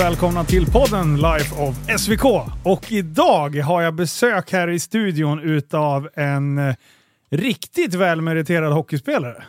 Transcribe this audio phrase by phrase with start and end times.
[0.00, 2.24] Välkomna till podden Life of SVK.
[2.64, 6.74] Och idag har jag besök här i studion utav en eh,
[7.30, 9.44] riktigt välmeriterad hockeyspelare.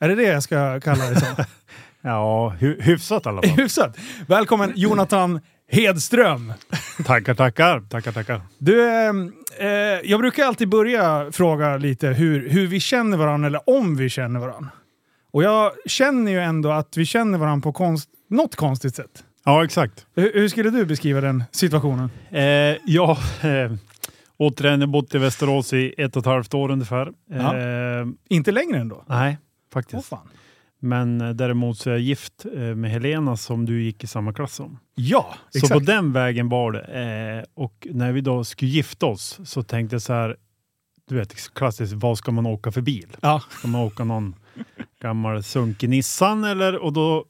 [0.00, 1.28] Är det det jag ska kalla det som?
[2.02, 3.50] Ja, hy hyfsat i alla fall.
[3.56, 3.96] Hyfsat.
[4.26, 5.40] Välkommen Jonathan
[5.70, 6.52] Hedström.
[7.04, 7.80] tackar, tackar.
[7.80, 8.42] Tackar, tackar.
[8.58, 9.12] Du, eh,
[9.58, 14.08] eh, jag brukar alltid börja fråga lite hur, hur vi känner varandra eller om vi
[14.08, 14.70] känner varandra.
[15.32, 19.24] Och jag känner ju ändå att vi känner varandra på konst, något konstigt sätt.
[19.44, 20.06] Ja, exakt.
[20.14, 22.10] Hur, hur skulle du beskriva den situationen?
[22.30, 22.42] Eh,
[22.86, 23.72] ja, eh,
[24.36, 27.12] återigen, jag bott i Västerås i ett och ett halvt år ungefär.
[27.30, 27.56] Ja.
[27.58, 29.04] Eh, Inte längre ändå?
[29.08, 29.38] nej,
[29.72, 30.08] faktiskt.
[30.08, 30.28] fan.
[30.82, 34.32] Men eh, däremot så är jag gift eh, med Helena som du gick i samma
[34.32, 34.78] klass som.
[34.94, 35.72] Ja, Så exakt.
[35.72, 36.80] på den vägen var det.
[37.38, 40.36] Eh, och när vi då skulle gifta oss så tänkte jag så här,
[41.08, 43.16] du vet klassiskt, vad ska man åka för bil?
[43.20, 43.42] Ja.
[43.50, 44.34] Ska man åka någon
[45.02, 46.76] gammal sunkig Nissan eller?
[46.76, 47.24] Och då,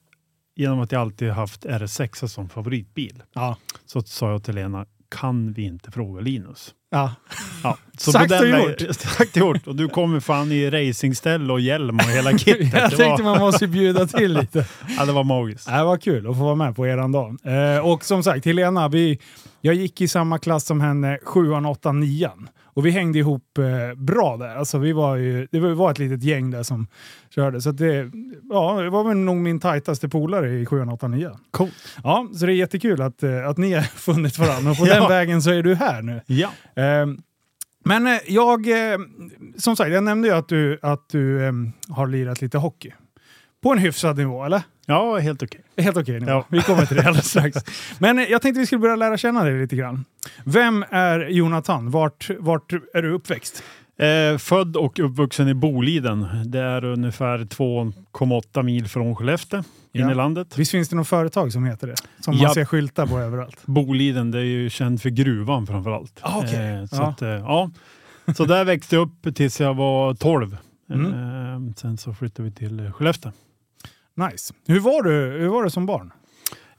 [0.61, 3.57] genom att jag alltid haft RS6 som favoritbil, Ja.
[3.87, 6.75] så sa jag till Lena, kan vi inte fråga Linus?
[6.91, 7.15] ja.
[7.63, 8.81] Ja, så Sagt och gjort.
[8.97, 9.67] Sagt och gjort.
[9.67, 12.73] Och du kommer fan i racingställ och hjälm och hela kittet.
[12.73, 14.67] Jag tänkte man måste bjuda till lite.
[14.99, 15.67] ja, det var magiskt.
[15.67, 17.37] Det var kul att få vara med på eran dag.
[17.45, 19.19] Eh, och som sagt, Helena, vi,
[19.61, 22.49] jag gick i samma klass som henne, sjuan, åttan, nian.
[22.75, 24.57] Och vi hängde ihop eh, bra där.
[24.57, 26.87] Alltså, vi var ju, det var- ett litet gäng där som
[27.35, 27.61] körde.
[27.61, 28.11] Så det,
[28.51, 31.37] ja, det var väl nog min tajtaste polare i sjuan, åttan, nian.
[31.51, 31.75] Coolt.
[32.05, 34.71] Ja, så det är jättekul att, eh, att ni har funnit varandra.
[34.71, 34.95] Och på Ja.
[35.01, 36.21] den vägen så är du här nu.
[36.27, 36.49] Ja.
[36.75, 37.07] Eh,
[37.85, 38.99] men eh, jag, eh,
[39.57, 41.53] som sagt, jag nämnde ju att du, att du eh,
[41.89, 42.93] har lirat lite hockey.
[43.63, 44.63] På en hyfsad nivå, eller?
[44.95, 45.61] Ja, helt okej.
[45.77, 46.31] Helt okej nivå.
[46.31, 46.45] Ja.
[46.49, 47.57] Vi kommer till det alldeles strax.
[47.99, 50.05] Men jag tänkte vi skulle börja lära känna dig lite grann.
[50.45, 51.91] Vem är Jonathan?
[51.91, 53.63] Vart, vart är du uppväxt?
[53.99, 56.27] Eh, född och uppvuxen i Boliden.
[56.45, 60.11] Det är ungefär 2,8 mil från Skellefteå, in Ja.
[60.11, 60.59] i landet.
[60.59, 61.95] Visst finns det något företag som heter det?
[62.21, 62.55] Som man Ja.
[62.55, 63.57] ser skyltar på överallt.
[63.67, 66.19] Boliden, det är ju känd för gruvan framför allt.
[66.21, 66.69] Ah, okej.
[66.81, 67.09] Eh, så, Ja.
[67.09, 67.71] Att, eh, ja.
[68.37, 70.57] så där växte jag upp tills jag var 12.
[70.93, 71.07] Mm.
[71.69, 73.33] Eh, sen så flyttade vi till Skellefteå.
[74.29, 74.55] Nice.
[74.67, 76.13] Hur var du, hur var du som barn?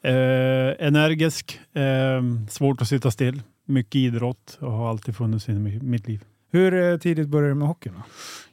[0.04, 5.84] Eh, energisk, eh, svårt att sitta still, mycket idrott och har alltid funnits i mi-
[5.84, 6.24] mitt liv.
[6.52, 7.94] Hur eh, tidigt började du med hockeyn?
[7.94, 8.02] Då?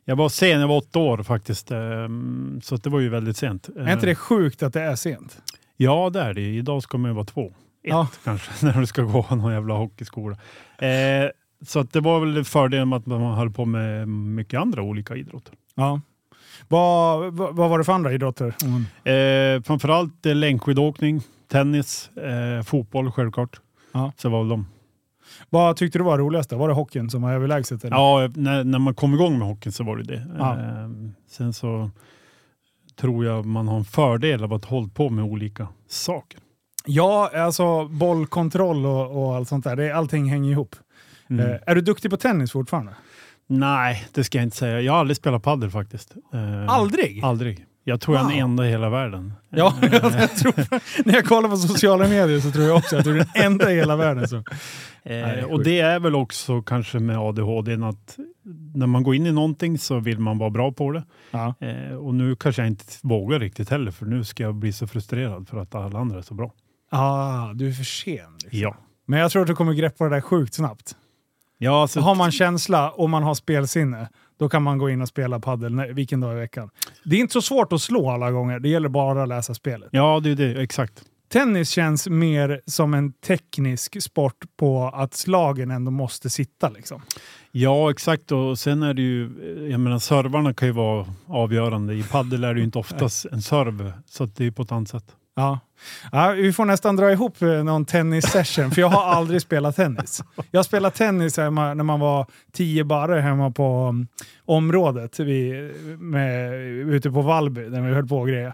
[0.04, 1.78] Jag var sen, jag var åtta år faktiskt, eh,
[2.62, 3.68] så det var ju väldigt sent.
[3.76, 5.38] Är inte det sjukt att det är sent?
[5.76, 6.40] Ja, det är det.
[6.56, 7.46] Idag ska man ju vara två.
[7.46, 8.08] Ett Ja.
[8.24, 10.36] kanske, när du ska gå någon jävla hockeyskola.
[10.78, 11.30] Eh,
[11.66, 15.16] så att det var väl fördelen med att man höll på med mycket andra olika
[15.16, 15.54] idrotter.
[15.74, 16.00] Ja.
[16.68, 18.54] Vad, vad, vad var det för andra idrotter?
[18.62, 19.56] Mm.
[19.56, 23.60] Eh, framförallt eh, längdskidåkning, tennis, eh, fotboll självklart.
[23.92, 24.12] Ja.
[24.16, 24.66] Så var väl de.
[25.50, 26.50] Vad tyckte du var roligast?
[26.50, 26.56] då?
[26.56, 27.84] Var det hockeyn som var överlägset?
[27.84, 27.96] Eller?
[27.96, 30.26] Ja, när, när man kom igång med hockeyn så var det det.
[30.40, 30.88] Eh,
[31.30, 31.90] sen så
[32.96, 36.40] tror jag man har en fördel av att hålla på med olika saker.
[36.86, 39.76] Ja, alltså bollkontroll och, och allt sånt där.
[39.76, 40.76] Det, allting hänger ihop.
[41.30, 41.46] Mm.
[41.46, 42.92] Eh, är du duktig på tennis fortfarande?
[43.50, 44.80] Nej, det ska jag inte säga.
[44.80, 46.14] Jag har aldrig spelat padel faktiskt.
[46.34, 47.24] Eh, Aldrig?
[47.24, 47.64] Aldrig.
[47.84, 49.32] Jag tror jag är den enda i hela världen.
[49.50, 50.54] Ja, jag tror,
[51.06, 53.72] när jag kollar på sociala medier så tror jag också att du är den enda
[53.72, 54.44] i hela världen som...
[55.02, 58.18] Eh, och det är väl också kanske med ADHD att
[58.74, 61.04] när man går in i någonting så vill man vara bra på det.
[61.30, 61.54] Ja.
[61.60, 64.86] Eh, och nu kanske jag inte vågar riktigt heller för nu ska jag bli så
[64.86, 66.52] frustrerad för att alla andra är så bra.
[66.90, 68.14] Ah, du är för sen.
[68.42, 68.60] Liksom.
[68.60, 68.76] Ja.
[69.06, 70.96] Men jag tror att du kommer greppa det där sjukt snabbt.
[71.58, 74.08] Ja, alltså, Har man känsla och man har spelsinne,
[74.38, 76.70] då kan man gå in och spela padel vilken dag i veckan.
[77.04, 79.88] Det är inte så svårt att slå alla gånger, det gäller bara att läsa spelet.
[79.92, 80.62] ja, det är det.
[80.62, 81.02] Exakt.
[81.32, 86.68] Tennis känns mer som en teknisk sport på att slagen ändå måste sitta.
[86.68, 87.02] Liksom.
[87.52, 88.32] Ja, exakt.
[88.32, 89.30] Och sen är det ju,
[89.70, 91.94] jag menar servarna kan ju vara avgörande.
[91.94, 94.88] I padel är det ju inte oftast en serv, så det är på ett annat
[94.88, 95.04] sätt.
[95.38, 95.58] Ja.
[96.12, 100.22] Ja, vi får nästan dra ihop eh, någon tennissession, för jag har aldrig spelat tennis.
[100.50, 104.06] Jag spelade tennis hemma, när man var tio barre hemma på um,
[104.44, 106.54] området vi, med,
[106.94, 108.28] ute på Vallby, där vi höll på och.
[108.28, 108.52] Eh,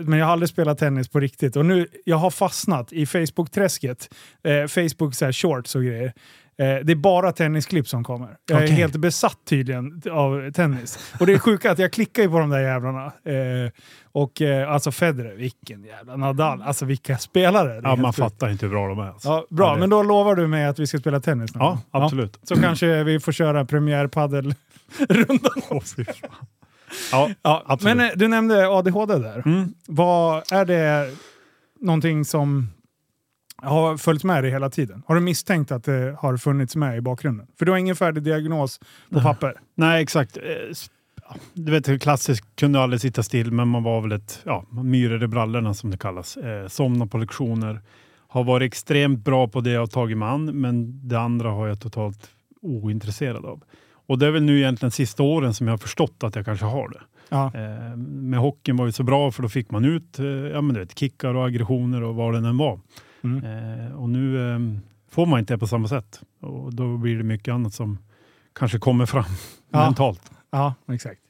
[0.00, 1.56] men jag har aldrig spelat tennis på riktigt.
[1.56, 4.08] Och nu, jag har fastnat i Facebook-träsket.
[4.44, 6.12] Eh, Facebook så här, shorts och grejer.
[6.58, 8.36] Eh, det är bara tennisklipp som kommer.
[8.46, 11.12] Jag är helt besatt tydligen av tennis.
[11.20, 13.04] Och det är sjuka att jag klickar ju på de där jävlarna.
[13.06, 13.70] Eh,
[14.12, 16.62] och eh, alltså Federer, vilken jävla Nadal.
[16.62, 17.80] Alltså vilka spelare.
[17.82, 18.18] Ja, man sjukt.
[18.18, 19.06] fattar inte hur bra de är.
[19.08, 19.28] Alltså.
[19.28, 21.78] Ja, bra, Ja, det- men då lovar du mig att vi ska spela tennis någon
[21.90, 22.38] Ja, absolut.
[22.42, 24.56] Så kanske vi får köra premiärpaddelrundan.
[25.70, 26.04] Fan.
[27.12, 27.96] Ja, Ja, absolut.
[27.96, 29.42] men eh, du nämnde ADHD där.
[29.46, 29.74] Mm.
[29.86, 31.10] Vad Är det
[31.80, 32.68] någonting som
[33.64, 35.02] har följt med dig hela tiden?
[35.06, 37.46] Har du misstänkt att det har funnits med i bakgrunden?
[37.58, 38.80] För du har ingen färdig diagnos
[39.10, 39.60] på papper.
[39.74, 40.36] Nej, exakt.
[40.36, 40.42] Eh,
[41.54, 45.26] du vet, klassiskt kunde aldrig sitta still, men man var väl ett ja, myror i
[45.26, 46.36] brallorna som det kallas.
[46.36, 47.80] Eh, somna på lektioner.
[48.28, 51.66] Har varit extremt bra på det jag har tagit mig an, men det andra har
[51.66, 52.30] jag totalt
[52.60, 53.62] ointresserad av.
[54.06, 56.66] Och det är väl nu egentligen sista åren som jag har förstått att jag kanske
[56.66, 57.00] har det.
[57.28, 57.52] Ja.
[57.54, 60.74] Eh, med hockeyn var det så bra för då fick man ut eh, ja, men
[60.74, 62.80] du vet, kickar och aggressioner och vad det än var.
[63.24, 63.44] Mm.
[63.86, 64.58] Eh, och nu eh,
[65.10, 66.20] får man inte det på samma sätt.
[66.40, 67.98] Och då blir det mycket annat som
[68.52, 69.24] kanske kommer fram
[69.70, 69.84] Ja.
[69.84, 70.30] mentalt.
[70.50, 71.20] Ja, exakt.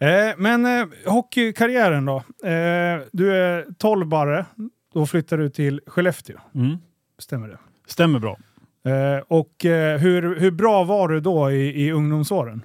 [0.00, 0.08] Eh,
[0.38, 2.16] men eh, hockeykarriären då?
[2.48, 4.46] Eh, du är 12 bara.
[4.94, 6.36] Då flyttar du till Skellefteå.
[6.54, 6.76] Mm.
[7.18, 7.58] Stämmer det?
[7.86, 8.38] Stämmer bra.
[8.84, 9.52] Eh, och
[9.98, 12.62] hur, hur bra var du då i, i ungdomsåren?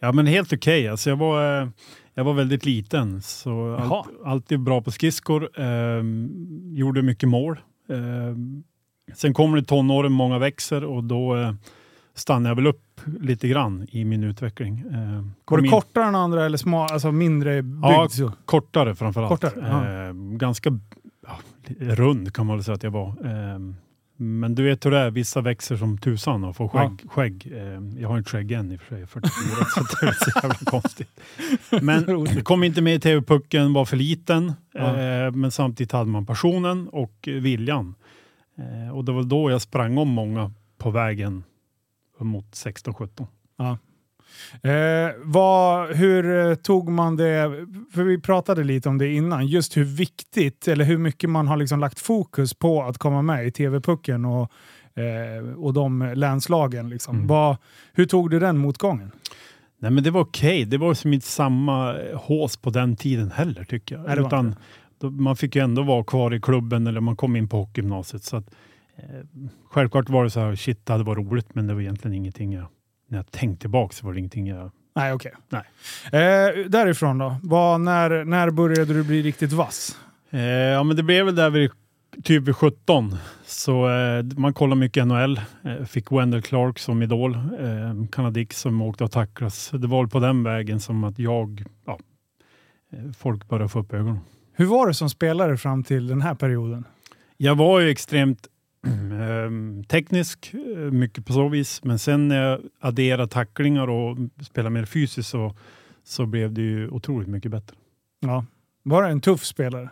[0.00, 0.88] Ja, men helt okej.
[0.88, 1.70] Alltså jag, var,
[2.14, 5.60] jag var väldigt liten, så allt, alltid bra på skridskor.
[5.60, 6.02] Eh,
[6.78, 7.60] gjorde mycket mål.
[7.90, 8.36] Eh,
[9.14, 11.52] sen kommer det tonåren, många växer och då eh,
[12.14, 14.78] stannar jag väl upp lite grann i min utveckling.
[14.78, 17.84] Eh, Var du in- kortare än andra eller smal, alltså mindre byggd?
[17.84, 18.32] Ja, så?
[18.44, 19.40] Kortare framförallt.
[19.40, 20.78] Kortare, eh, ganska
[21.26, 21.38] ja,
[21.78, 23.08] rund kan man väl säga att jag var.
[23.08, 23.58] Eh,
[24.22, 27.10] men du vet hur det är, vissa växer som tusan och får skägg.
[27.10, 27.52] skägg.
[27.52, 29.30] Eh, jag har inte skägg än i och för sig, 44,
[29.74, 31.20] så det är så jävla konstigt.
[31.82, 34.52] Men kom inte med i TV-pucken, var för liten.
[34.72, 34.96] Ja.
[34.96, 37.94] Eh, men samtidigt hade man passionen och viljan.
[38.58, 41.44] Eh, och det var då jag sprang om många på vägen
[42.18, 43.26] mot 16-17.
[44.62, 49.76] Eh, vad, hur eh, tog man det, för vi pratade lite om det innan, just
[49.76, 53.50] hur viktigt eller hur mycket man har liksom lagt fokus på att komma med i
[53.50, 54.52] TV-pucken och,
[55.02, 56.88] eh, och de länslagen.
[56.88, 57.16] Liksom.
[57.16, 57.26] Mm.
[57.26, 57.56] Vad,
[57.92, 59.10] hur tog du den motgången?
[59.78, 60.64] Nej men det var okej.
[60.64, 64.04] Det var som inte samma eh, hås på den tiden heller tycker jag.
[64.04, 64.54] Nej, Utan
[65.00, 68.24] då, man fick ju ändå vara kvar i klubben eller man kom in på hockeygymnasiet.
[68.24, 68.50] Så att,
[68.96, 69.04] eh,
[69.70, 72.52] självklart var det så här, shit det hade varit roligt men det var egentligen ingenting
[72.52, 72.66] jag,
[73.10, 74.70] när jag tänkte tillbaka så var det ingenting jag...
[74.94, 75.32] Nej, okej.
[75.48, 75.62] Nej.
[76.04, 77.36] Eh, därifrån då?
[77.42, 79.98] Vad, när, när började du bli riktigt vass?
[80.30, 81.70] Eh, ja men det blev väl där vid
[82.22, 83.16] typ vid 17.
[83.44, 85.40] Så eh, man kollar mycket NHL.
[85.64, 87.34] Eh, fick Wendell Clark som idol.
[87.34, 89.70] Eh, som åkte och tacklas.
[89.72, 91.98] Det var på den vägen som att jag, ja,
[92.92, 94.20] eh, folk började få upp ögonen.
[94.52, 96.84] Hur var det som spelare fram till den här perioden?
[97.36, 98.46] Jag var ju extremt
[98.86, 101.84] Ehm, teknisk, eh, mycket på så vis.
[101.84, 105.54] Men sen när jag adderade tacklingar och spelade mer fysiskt så,
[106.04, 107.76] så blev det ju otroligt mycket bättre.
[108.20, 108.44] Ja.
[108.82, 109.88] Var du en tuff spelare?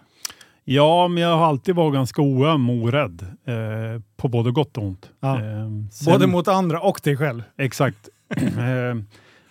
[0.64, 3.26] Ja, men jag har alltid varit ganska oöm och orädd.
[3.44, 5.10] Eh, på både gott och ont.
[5.20, 5.36] Ja.
[5.36, 6.12] Eh, sen...
[6.12, 7.42] både mot andra och dig själv?
[7.56, 8.08] Exakt.
[8.36, 8.96] eh,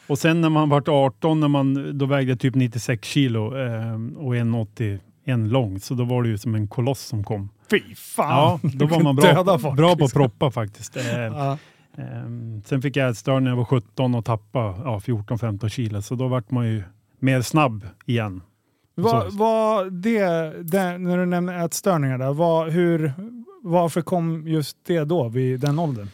[0.08, 4.18] och sen när man vart 18, när man, då vägde jag typ 96 kilo ehm,
[4.18, 7.50] och 1,80 en lång, så då var det ju som en koloss som kom.
[7.70, 8.60] Fy fan!
[8.64, 10.98] Ja, då var man bra, på, folk, bra på att proppa faktiskt.
[10.98, 11.58] Eh, ja.
[11.98, 16.16] Ehm, sen fick jag ätstörning när jag var 17 och tappade ja, 14-15 kilo, så
[16.16, 16.84] då vart man ju
[17.20, 18.42] mer snabb igen.
[18.96, 20.24] Vad va, det,
[20.64, 23.14] det, när du nämner ätstörningar, där, va, hur,
[23.64, 26.08] varför kom just det då, vid den åldern?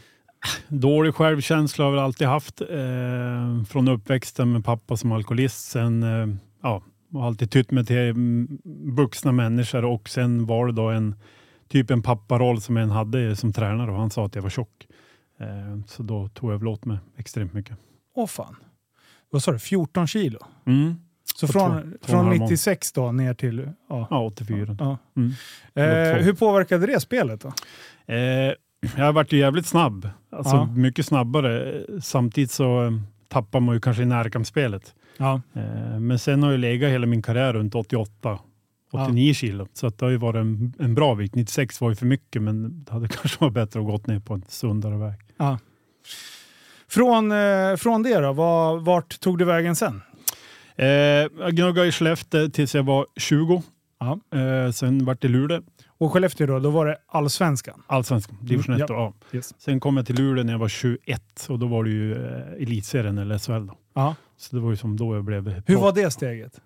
[0.67, 2.61] Dålig självkänsla har jag väl alltid haft.
[2.61, 5.71] Eh, från uppväxten med pappa som alkoholist.
[5.71, 6.83] Sen eh, ja,
[7.19, 8.57] har alltid tytt mig till mm,
[8.95, 11.15] vuxna människor och sen var det då en
[11.67, 14.87] typ en papparoll som en hade som tränare och han sa att jag var tjock.
[15.39, 17.77] Eh, så då tog jag väl åt mig extremt mycket.
[18.15, 18.55] Åh fan.
[19.29, 19.59] Vad sa du?
[19.59, 20.39] 14 kilo?
[20.65, 20.95] Mm.
[21.35, 23.69] Så På från, två- och från halv 96 då ner till...
[23.89, 24.07] Ja.
[24.09, 24.77] Ja, 84.
[24.79, 24.97] Ja.
[25.17, 25.31] Mm.
[25.73, 27.53] Eh, hur påverkade det spelet då?
[28.13, 28.53] Eh,
[28.97, 30.09] jag varit ju jävligt snabb.
[30.31, 30.65] Alltså Ja.
[30.65, 31.83] mycket snabbare.
[32.01, 32.91] Samtidigt så eh,
[33.27, 34.95] tappar man ju kanske i närkampsspelet.
[35.17, 35.41] Ja.
[35.53, 38.39] Eh, men sen har jag legat hela min karriär runt 88,
[38.91, 39.67] 89 kilo.
[39.73, 41.35] Så att det har ju varit en, en bra vikt.
[41.35, 44.33] 96 var ju för mycket men det hade kanske varit bättre att gått ner på
[44.33, 45.15] en sundare väg.
[46.87, 50.01] Från, eh, från det då, vad, vart tog du vägen sen?
[50.75, 53.63] Eh, jag gnuggade i Skellefteå tills jag var 20.
[53.99, 54.19] Ja.
[54.39, 57.83] Eh, sen vart det Luleå, Och Skellefteå då, då var det allsvenskan?
[57.87, 59.13] allsvenskan, division 1 Mm, och A.
[59.31, 59.53] Yes.
[59.61, 62.61] Sen kom jag till Luleå när jag var 21 och då var det ju eh,
[62.63, 63.67] elitserien eller SHL.
[63.67, 63.77] Då.
[63.93, 64.15] Ja.
[64.37, 66.61] Så det var ju som då jag blev Hur var det steget?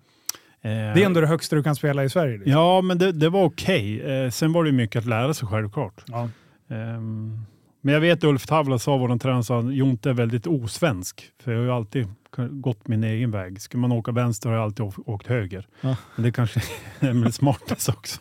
[0.62, 2.32] Eh, Det är ändå det högsta du kan spela i Sverige.
[2.38, 2.52] Liksom.
[2.52, 4.00] Ja, men det, det var okej.
[4.02, 6.04] Eh, sen var det mycket att lära sig självklart.
[6.06, 6.28] Ja.
[6.68, 7.38] Ehm,
[7.80, 11.30] men jag vet Ulf Tavla sa, vår tränare, sa att Jonte är väldigt osvensk.
[11.42, 12.06] För jag har ju alltid
[12.50, 13.60] gått min egen väg.
[13.62, 15.66] Ska man åka vänster har jag alltid åkt höger.
[15.80, 15.96] Ja.
[16.16, 16.60] Men det kanske
[17.00, 18.20] är smartast också.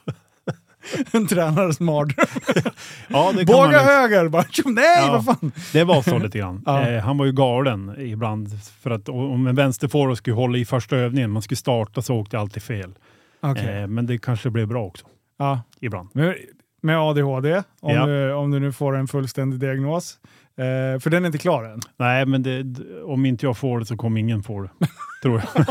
[1.11, 2.25] En tränares mardröm.
[3.07, 4.29] Ja, det, Båga man, höger!
[4.29, 5.11] Bara, nej, Ja.
[5.25, 5.51] vad fan!
[5.73, 6.63] det var så lite grann.
[6.65, 6.87] Ja.
[6.89, 8.49] Eh, han var ju galen ibland.
[8.81, 12.35] För att om en vänsterforward skulle hålla i första övningen, man skulle starta så åkte
[12.35, 12.91] jag alltid fel.
[13.41, 13.81] Okej.
[13.81, 15.05] Eh, men det kanske blev bra också.
[15.39, 15.61] Ja.
[15.81, 16.09] Ibland.
[16.13, 16.35] Med,
[16.87, 18.05] med ADHD, om, Ja.
[18.05, 20.17] du, om du nu får en fullständig diagnos.
[20.57, 21.79] Eh, för den är inte klar än.
[21.97, 22.65] Nej, men det,
[23.03, 24.69] om inte jag får det så kommer ingen få det.
[25.21, 25.65] tror jag.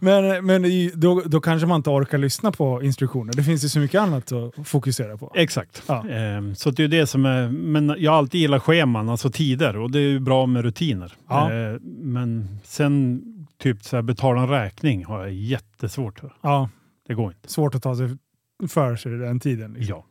[0.00, 0.62] Men men
[0.94, 3.32] då, då kanske man inte orkar lyssna på instruktioner.
[3.32, 5.32] Det finns ju så mycket annat att fokusera på.
[5.34, 5.82] Exakt.
[5.88, 6.08] Ja.
[6.08, 9.76] Ehm, så det är det som är, men jag har alltid gillat scheman, alltså tider
[9.76, 11.12] och det är ju bra med rutiner.
[11.28, 11.52] Ja.
[11.52, 13.22] Ehm, men sen
[13.62, 16.32] typ så här, betala en räkning har jag jättesvårt för.
[16.42, 16.68] Ja,
[17.08, 17.48] Det går inte.
[17.48, 18.08] svårt att ta sig
[18.68, 19.72] för sig den tiden.
[19.72, 19.96] Liksom.
[19.96, 20.04] Ja.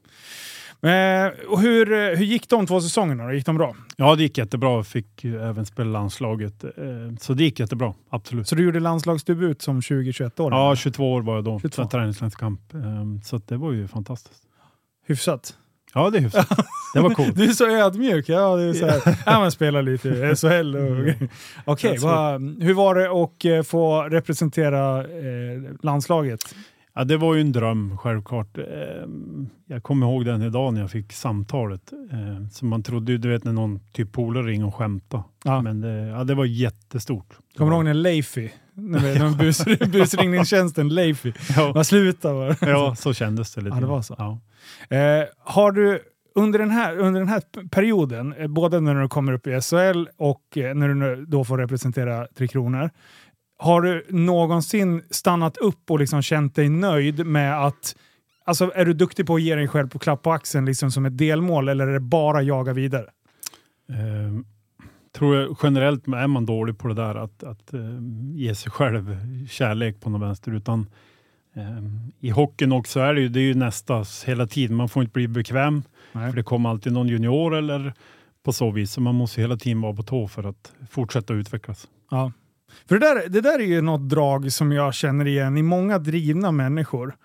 [0.90, 3.34] Eh, och hur, eh, hur gick de två säsongerna?
[3.34, 3.76] Gick de bra?
[3.98, 4.70] ja, det gick jättebra.
[4.72, 6.64] Jag fick även spela landslaget.
[6.78, 8.48] Ehm, så det gick jättebra, absolut.
[8.48, 10.52] Så du gjorde landslagsdebut som 20-21 år?
[10.54, 11.60] Ja, 22 år var jag då.
[11.60, 11.84] 22.
[11.84, 12.74] Så träningslandskamp.
[12.74, 14.42] Ehm, så det var ju fantastiskt.
[15.08, 15.58] Hyfsat.
[15.94, 16.50] Ja, det är hyfsat.
[16.94, 17.36] Det var coolt.
[17.36, 18.30] Du är så ödmjuk.
[18.30, 19.18] Ja, det är så här.
[19.26, 20.76] ja, man spelar lite i SHL.
[20.76, 21.28] Och...
[21.66, 26.56] Okej, vad- hur var det att eh, få representera eh, landslaget?
[26.96, 28.58] Ja, det var ju en dröm självklart.
[28.58, 31.94] Ehm, Jag kommer ihåg den idag när jag fick samtalet.
[32.12, 35.24] Ehm, Så man trodde ju, du vet när någon typ polare ringer och skämtar.
[35.44, 35.62] Ja.
[35.62, 37.38] Men det, ja, det var jättestort.
[37.58, 42.96] Kommer du ihåg när Leify, när när bus, busringningstjänsten Leify, Ja, vad sluta var ja,
[42.96, 43.76] så kändes det lite.
[43.76, 44.16] Ja, det var så.
[44.18, 44.40] Ja.
[44.98, 46.00] Eh, har du
[46.38, 50.08] under den, här, under den här perioden, eh, både när du kommer upp i SHL
[50.18, 52.90] och eh, när du då får representera Tre Kronor,
[53.58, 57.96] har du någonsin stannat upp och liksom känt dig nöjd med att
[58.48, 61.06] Alltså är du duktig på att ge dig själv på klapp på axeln liksom som
[61.06, 63.06] ett delmål eller är det bara jaga vidare?
[63.90, 64.46] Ehm,
[65.12, 69.18] tror jag generellt är man dålig på det där att, att ehm, ge sig själv
[69.50, 70.52] kärlek på något vänster.
[70.52, 70.90] Utan,
[71.56, 74.76] ehm, I hockeyn också är det ju, det är ju nästa hela tiden.
[74.76, 75.84] Man får inte bli bekväm.
[76.12, 76.30] Nej.
[76.30, 77.94] För det kommer alltid någon junior eller
[78.44, 78.92] på så vis.
[78.92, 81.88] Så man måste hela tiden vara på tå för att fortsätta utvecklas.
[82.12, 82.32] Ja.
[82.90, 86.00] För det där, det där är ju något drag som jag känner igen i många
[86.00, 87.16] drivna människor.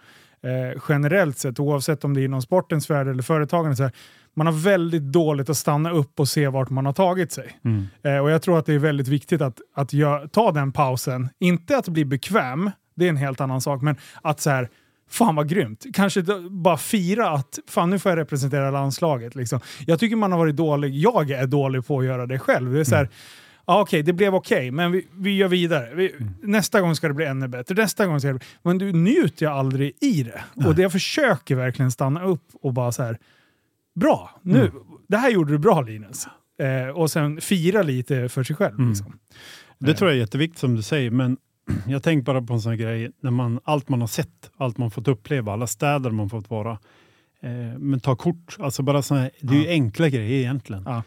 [0.43, 3.77] Eh, generellt sett, oavsett om det är inom sportens värld eller företagande.
[3.77, 3.93] Så här,
[4.37, 7.59] man har väldigt dåligt att stanna upp och se vart man har tagit sig.
[8.03, 11.29] Eh, och Jag tror att det är väldigt viktigt att, att gö- ta den pausen.
[11.39, 14.69] Inte att bli bekväm, det är en helt annan sak, men att så här,
[15.11, 15.87] fan vad grymt.
[15.95, 19.35] Kanske bara fira att fan nu får jag representera landslaget.
[19.35, 19.61] Liksom.
[19.87, 22.73] Jag tycker man har varit dålig, jag är dålig på att göra det själv.
[22.73, 23.09] Det är så här,
[23.71, 25.95] Ja, okej, det blev okej, men vi, vi gör vidare.
[25.95, 27.75] Vi, Nästa gång ska det bli ännu bättre.
[27.75, 28.47] Nästa gång ska det bli...
[28.63, 30.67] Men du njuter ju aldrig i det.
[30.67, 33.19] Och det jag försöker verkligen stanna upp och bara så här.
[33.95, 34.71] Bra, nu,
[35.09, 36.27] det här gjorde du bra Linus.
[36.59, 38.89] Eh, och sen fira lite för sig själv.
[38.89, 39.19] Liksom.
[39.79, 41.37] Det tror jag är jätteviktigt som du säger, men
[41.87, 44.79] jag tänker bara på en sån här grej, när man, allt man har sett, allt
[44.79, 46.79] man fått uppleva, alla städer man fått vara.
[47.43, 50.83] Eh, men ta kort, alltså bara såna det är ju enkla grejer egentligen.
[50.87, 51.03] Ja.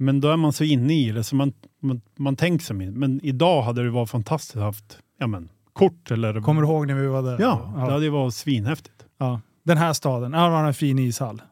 [0.00, 2.76] Men då är man så inne i det så man, man, man tänker sig.
[2.76, 6.40] Men idag hade det varit fantastiskt att haft ja, men, kort eller...
[6.40, 7.36] Kommer du ihåg när vi var där?
[7.40, 7.90] Ja, det ja.
[7.90, 9.04] hade ju varit svinhäftigt.
[9.18, 9.40] ja.
[9.68, 11.42] Den här staden, ja, man har en fin ishall.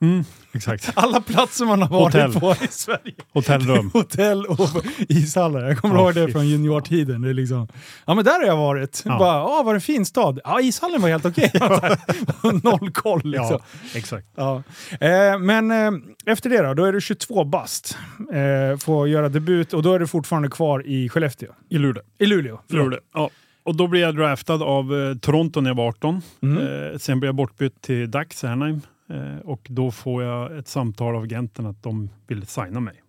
[0.52, 0.90] Exakt.
[0.94, 2.40] Alla platser man har varit Hotell.
[2.40, 3.14] på i Sverige.
[3.32, 3.90] Hotellrum.
[3.94, 4.68] Hotell och
[5.08, 5.64] ishallar.
[5.68, 7.22] Jag kommer Ja, ihåg det från juniortiden.
[7.22, 7.68] Det är liksom,
[8.06, 9.02] ja men där har jag varit.
[9.04, 9.18] Ja.
[9.18, 10.40] Bara, ja var det en fin stad?
[10.44, 11.52] Ja ishallen var helt okej.
[12.62, 13.48] Noll koll liksom.
[13.50, 13.60] ja,
[13.94, 14.26] exakt.
[14.36, 14.62] Ja.
[15.00, 15.90] Eh, men eh,
[16.26, 17.98] efter det då, då är du 22 bast.
[18.32, 21.48] Eh, får göra debut och då är du fortfarande kvar i Skellefteå.
[21.68, 22.02] I Luleå.
[22.18, 22.60] I Luleå.
[22.68, 22.84] förlåt.
[22.84, 23.00] Luleå.
[23.14, 23.30] Ja.
[23.66, 26.22] Och då blev jag draftad av eh, Toronto när jag var 18.
[26.42, 26.92] Mm.
[26.92, 28.80] Eh, sen blev jag bortbytt till Dax Anaheim.
[29.10, 33.02] Eh, och då får jag ett samtal av agenten att de vill signa mig.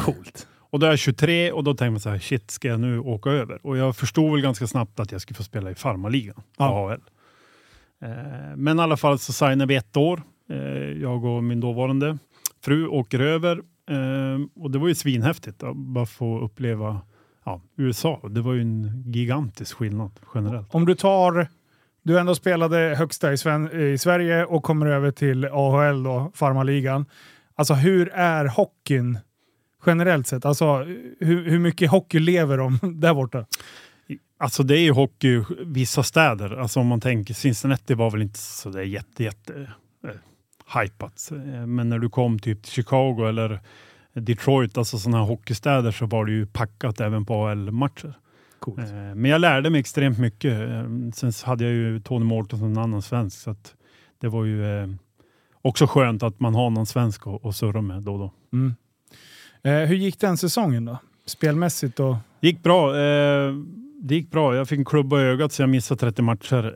[0.00, 0.48] Coolt.
[0.58, 2.98] Och då är jag 23 och då tänker man så här, shit, ska jag nu
[2.98, 3.66] åka över?
[3.66, 6.64] Och jag förstod väl ganska snabbt att jag skulle få spela i farmaligan, Ja.
[6.64, 7.00] AHL.
[8.56, 10.22] Men i alla fall så signar vi ett år.
[11.00, 12.18] Jag och min dåvarande
[12.64, 13.60] fru åker över.
[14.54, 17.00] Och det var ju svinhäftigt att bara få uppleva
[17.50, 18.20] ja, USA.
[18.30, 20.74] Det var ju en gigantisk skillnad generellt.
[20.74, 21.48] Om du tar,
[22.02, 27.06] du ändå spelade högsta i, Sven, i Sverige och kommer över till AHL då, farmaligan.
[27.54, 29.18] Alltså hur är hockeyn
[29.86, 30.44] generellt sett?
[30.44, 30.76] Alltså
[31.20, 33.46] hur, hur mycket hockey lever de där borta?
[34.38, 36.56] Alltså det är ju hockey vissa städer.
[36.60, 39.70] Alltså om man tänker Cincinnati var väl inte så där jätte, jätte
[40.04, 41.30] eh, hypat.
[41.66, 43.60] Men när du kom typ till Chicago eller
[44.12, 48.14] Detroit, alltså sådana här hockeystäder så var det ju packat även på AHL-matcher.
[48.58, 48.78] Coolt.
[48.78, 50.52] Eh, Men jag lärde mig extremt mycket.
[50.70, 53.54] Eh, Sen hade jag ju Tony Morton som en annan svensk så
[54.20, 54.88] det var ju eh,
[55.62, 58.32] också skönt att man har någon svensk att, att surra med då och då.
[58.52, 58.74] Mm.
[59.62, 60.98] Hur gick den säsongen då?
[61.26, 62.16] Spelmässigt och...
[62.40, 62.92] Gick bra.
[64.02, 64.56] Det gick bra.
[64.56, 66.74] Jag fick en klubba i ögat så jag missade 30 matcher.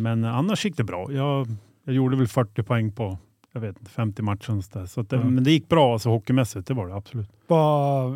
[0.00, 1.12] Men annars gick det bra.
[1.12, 1.46] Jag,
[1.84, 3.18] jag gjorde väl 40 poäng på
[3.52, 4.72] jag vet, inte, 50 matcher.
[4.78, 4.86] där.
[4.86, 5.34] Så det- Mm.
[5.34, 7.28] Men det gick bra alltså, hockeymässigt, det var det absolut.
[7.46, 8.12] Vad,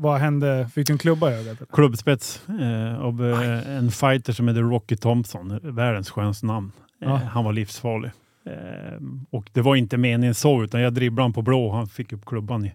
[0.00, 0.68] vad hände?
[0.74, 1.58] Fick du en klubba i ögat?
[1.72, 6.72] Klubbspets eh, av eh, en fighter som heter Rocky Thompson, världens skönaste namn.
[7.00, 7.16] Eh, Ja.
[7.16, 8.10] Han var livsfarlig.
[8.46, 8.98] Eh,
[9.30, 12.12] och det var inte meningen så, utan jag dribblade han på blå och han fick
[12.12, 12.72] upp klubban i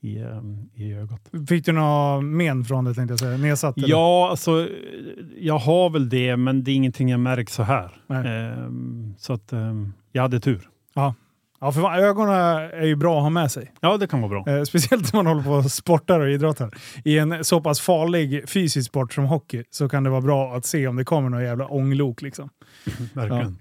[0.00, 0.40] i, eh,
[0.74, 1.30] i ögat.
[1.48, 3.36] Fick du några men från det tänkte jag säga?
[3.36, 3.76] Nedsatt?
[3.76, 3.88] eller?
[3.88, 4.68] Ja, alltså
[5.38, 7.90] jag har väl det, men det är ingenting jag märker så här.
[8.08, 10.68] Ehm, så att ehm, jag hade tur.
[11.60, 13.72] Ja, för fan, ögonen är ju bra att ha med sig.
[13.80, 14.54] Ja, det kan vara bra.
[14.54, 16.74] Eh, speciellt när man håller på och sportar och idrottar.
[17.04, 20.64] I en så pass farlig fysisk sport som hockey så kan det vara bra att
[20.64, 22.22] se om det kommer några jävla ånglok.
[22.22, 22.50] Liksom.
[23.14, 23.58] Verkligen.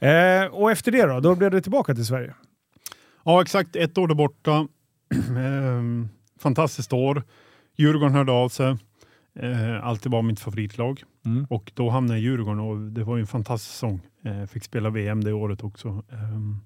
[0.00, 1.20] Eh, och efter det då?
[1.20, 2.34] Då blev det tillbaka till Sverige?
[3.24, 3.76] Ja, exakt.
[3.76, 4.68] Ett år där borta.
[5.38, 6.08] Ehm,
[6.40, 7.22] fantastiskt år.
[7.76, 8.76] Djurgården hörde av sig.
[9.38, 11.02] Eh, alltid var mitt favoritlag.
[11.26, 11.46] Mm.
[11.50, 14.00] Och då hamnade jag i Djurgården och det var ju en fantastisk säsong.
[14.24, 15.88] Eh, fick spela VM det året också.
[15.88, 16.60] Ehm,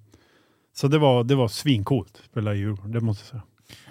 [0.74, 3.42] så det var, det var svincoolt att spela i Djurgården, det måste jag säga.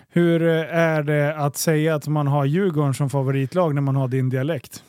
[0.09, 4.07] Hur eh, är det att säga att man har Djurgården som favoritlag när man har
[4.07, 4.83] din dialekt?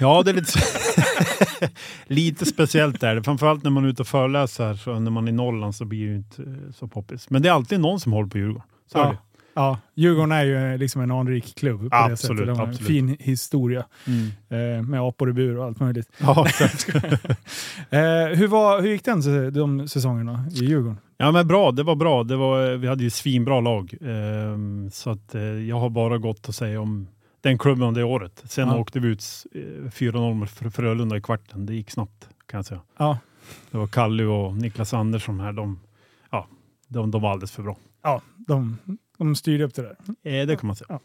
[0.00, 0.58] Ja, det är lite,
[2.06, 3.22] lite speciellt är det.
[3.22, 4.74] Framförallt när man är ute och föreläser.
[4.74, 7.30] Så när man är i Norrland så blir det ju inte eh, så poppis.
[7.30, 8.62] Men det är alltid någon som håller på Djurgården.
[8.92, 9.16] Så är Ja.
[9.54, 9.60] Det.
[9.60, 12.46] Ja, Djurgården är ju liksom en anrik klubb på det Absolut, sättet.
[12.46, 14.78] De har en fin historia Mm.
[14.78, 16.08] eh, med apor i bur och allt möjligt.
[16.20, 16.46] Ja.
[17.90, 20.98] Eh, hur, var, hur gick den de säsongerna i Djurgården?
[21.16, 21.72] ja, men bra.
[21.72, 22.24] Det var bra.
[22.24, 23.94] Det var, vi hade ju svinbra lag.
[24.00, 27.08] Ehm, så att, eh, jag har bara gott att säga om
[27.40, 28.42] den klubben det året.
[28.44, 28.76] Sen Ja.
[28.78, 31.66] åkte vi ut eh, 4-0 mot Frö- Frölunda i kvarten.
[31.66, 32.80] Det gick snabbt kan jag säga.
[32.98, 33.18] Ja.
[33.70, 35.52] Det var Kallu och Niklas Andersson här.
[35.52, 35.80] De,
[36.30, 36.46] ja,
[36.88, 37.76] de, de var alldeles för bra.
[38.02, 38.78] Ja, de,
[39.18, 39.96] de styrde upp det där.
[40.40, 41.00] Eh, det kan man säga.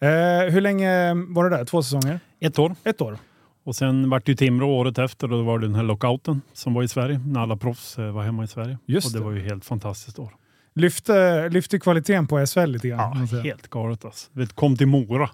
[0.00, 1.64] Eh, hur länge var det där?
[1.64, 2.20] Två säsonger?
[2.40, 2.74] Ett år.
[2.84, 3.18] Ett år?
[3.64, 6.40] Och sen vart det ju Timrå året efter och då var det den här lockouten
[6.52, 8.78] som var i Sverige när alla proffs eh, var hemma i Sverige.
[8.86, 9.24] Just och det det.
[9.24, 10.30] var ju helt fantastiskt år.
[10.74, 13.28] Lyfte, lyfte kvaliteten på SHL lite grann?
[13.32, 14.30] Ja, helt galet alltså.
[14.32, 15.30] Vet, kom till Mora.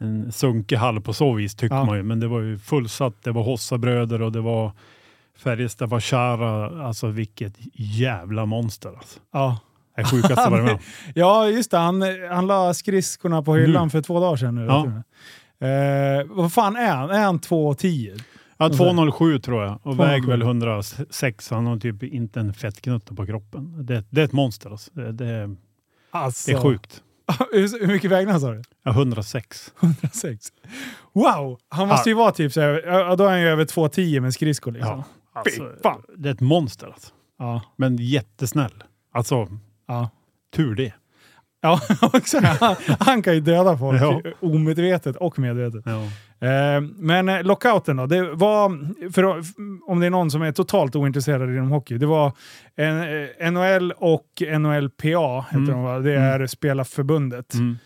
[0.00, 1.84] En sunkig hall på så vis tycker Ja.
[1.84, 2.02] man ju.
[2.02, 3.14] Men det var ju fullsatt.
[3.22, 4.72] Det var Hossabröder och det var
[5.38, 6.82] Färjestad Warszawa.
[6.86, 9.20] Alltså vilket jävla monster alltså.
[9.32, 9.58] Ja.
[9.96, 10.78] Det sjukaste jag varit med
[11.14, 11.78] ja, just det.
[11.78, 13.90] Han, han la skridskorna på hyllan Nu.
[13.90, 14.54] för två dagar sedan.
[14.54, 15.02] Nu, Ja.
[15.66, 17.10] Eh, vad fan är han?
[17.10, 18.22] Är han 2,10?
[18.56, 20.10] Ja, 207 tror jag och 207.
[20.10, 21.50] väger väl 106.
[21.50, 23.86] Han har typ inte en fettknutte på kroppen.
[23.86, 24.90] Det, det är ett monster alltså.
[24.94, 25.56] Det, det, är-
[26.10, 26.50] Alltså.
[26.50, 27.02] det är sjukt.
[27.52, 28.62] hur, mycket vägde han sa du?
[28.84, 29.72] Ja, 106.
[29.80, 30.46] 106.
[31.12, 31.58] Wow!
[31.68, 34.34] Han måste ju vara typ så här, ja, då är han ju över 2,10 med
[34.34, 34.90] skridskor liksom.
[35.34, 35.70] Ja, alltså,
[36.16, 37.12] det är ett monster alltså.
[37.38, 37.60] Ja.
[37.76, 38.84] Men jättesnäll.
[39.14, 39.48] Alltså,
[39.92, 40.10] Ja.
[40.56, 40.92] tur det.
[41.64, 41.80] Ja.
[42.60, 44.20] Han, han kan ju döda folk Ja.
[44.40, 45.82] omedvetet och medvetet.
[45.86, 46.02] Ja.
[46.48, 48.06] Eh, men eh, lockouten då?
[48.06, 48.70] Det var,
[49.12, 49.24] för,
[49.90, 52.32] om det är någon som är totalt ointresserad inom hockey, det var
[52.76, 52.98] en,
[53.42, 54.26] eh, NHL och
[54.58, 55.70] NHLPA, heter Mm.
[55.70, 55.98] de, va?
[55.98, 57.54] det är spelarförbundet.
[57.54, 57.78] Mm.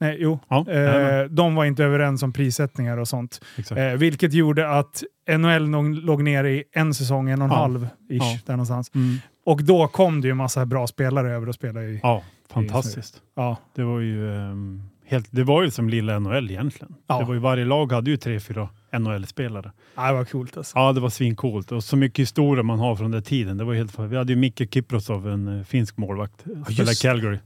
[0.00, 0.38] Nej, jo.
[0.48, 3.40] Ja, Eh, de var inte överens om prissättningar och sånt.
[3.76, 5.02] Eh, vilket gjorde att
[5.38, 5.70] NHL
[6.04, 7.58] låg ner i en säsong, en och en Ja.
[7.58, 8.38] halv ish, Ja.
[8.46, 8.90] där någonstans.
[8.94, 9.16] Mm.
[9.44, 12.00] Och då kom det ju massa bra spelare över och spela i...
[12.02, 13.22] Ja, fantastiskt.
[13.34, 13.56] Ja.
[13.74, 16.94] Det var ju ehm, helt, det var ju som lilla NHL egentligen.
[17.06, 17.18] Ja.
[17.18, 19.72] Det var ju, varje lag hade ju tre, fyra NHL-spelare.
[19.94, 20.78] Ja, det var coolt alltså.
[20.78, 21.72] Ja, det var svincoolt.
[21.72, 23.56] Och så mycket historia man har från den tiden.
[23.56, 26.94] Det var helt, vi hade ju Micke Kiprosov, en eh, finsk målvakt, ja, spelade.
[26.94, 27.38] Calgary.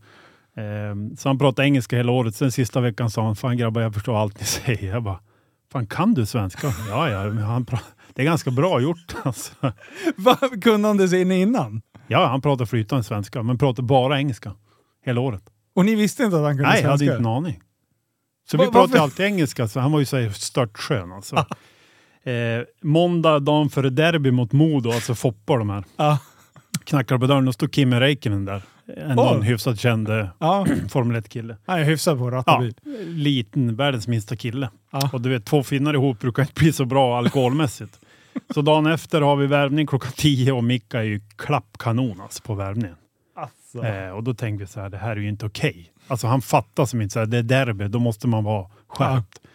[0.57, 2.35] Ehm, så han pratade engelska hela året.
[2.35, 4.89] Sen sista veckan sa han, fan grabbar jag förstår allt ni säger.
[4.93, 5.21] Jag bara,
[5.73, 6.73] fan kan du svenska?
[6.89, 7.67] ja, ja, han
[8.15, 9.15] det är ganska bra gjort.
[9.25, 9.53] Alltså.
[10.17, 11.83] Va, kunde han det sig innan?
[12.09, 14.53] Ja, han pratar flytande svenska, men pratar bara engelska
[15.05, 15.43] hela året.
[15.75, 17.17] Och ni visste inte att han kunde Nej, jag hade svenska?
[17.17, 17.61] inte en aning.
[18.51, 19.03] Så Va- vi pratade varför?
[19.05, 21.37] alltid engelska, så han var ju så här stört skön alltså.
[21.37, 22.33] eh,
[22.83, 25.85] måndag, dagen före derby mot Modo, alltså Foppa och de här.
[25.97, 26.19] Ja.
[26.85, 28.63] Knackar på dörren och står Kimi Räikkönen där.
[28.97, 31.57] En någon hyfsat känd eh, Ja, Formel 1-kille.
[31.67, 32.75] han är hyfsad på att ratta Ja, bil.
[33.07, 34.71] liten, världens minsta kille.
[34.91, 35.11] Ja.
[35.13, 38.01] Och du vet, två finnar ihop brukar inte bli så bra alkoholmässigt.
[38.55, 42.55] så dagen efter har vi värvning klockan 10 och Micka är ju klappkanon alltså, på
[42.55, 42.97] värvningen.
[43.37, 43.85] Alltså.
[43.87, 45.93] Eh, och då tänkte vi så här, det här är ju inte okej.
[46.09, 49.41] Alltså han fattar som inte så här, det är derby, då måste man vara skärpt.
[49.43, 49.46] Ja,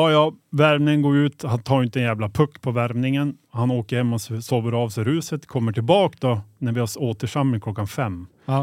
[0.00, 3.36] ja, värvningen går ut, han tar inte en jävla puck på värvningen.
[3.50, 7.60] Han åker hem och sover av sig ruset, kommer tillbaka då när vi har återsamling
[7.60, 8.26] klockan fem.
[8.44, 8.60] Ja.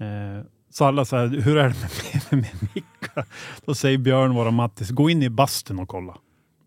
[0.00, 1.90] Eh, så alla säger, hur är det med,
[2.30, 3.24] med, med Micka?
[3.64, 6.16] Då säger Björn, våra Mattis, gå in i bastun och kolla.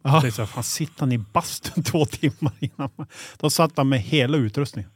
[0.04, 0.20] Ja.
[0.22, 2.90] Det är så här, fan sitter han i bastun två timmar innan?
[3.38, 4.92] Då satt han med hela utrustningen.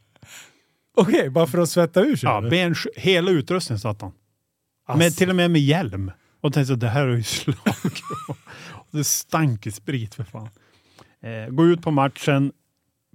[0.97, 2.29] Okej, bara för att svetta ur sig?
[2.29, 4.11] Ja, ben, hela utrustningen satt han.
[4.87, 4.97] Alltså.
[4.97, 6.11] Med, till och med med hjälm.
[6.41, 7.57] Och tänkte så, det här är ju slag.
[8.95, 10.49] Det stank sprit för fan.
[11.23, 12.51] Eh, gå ut på matchen.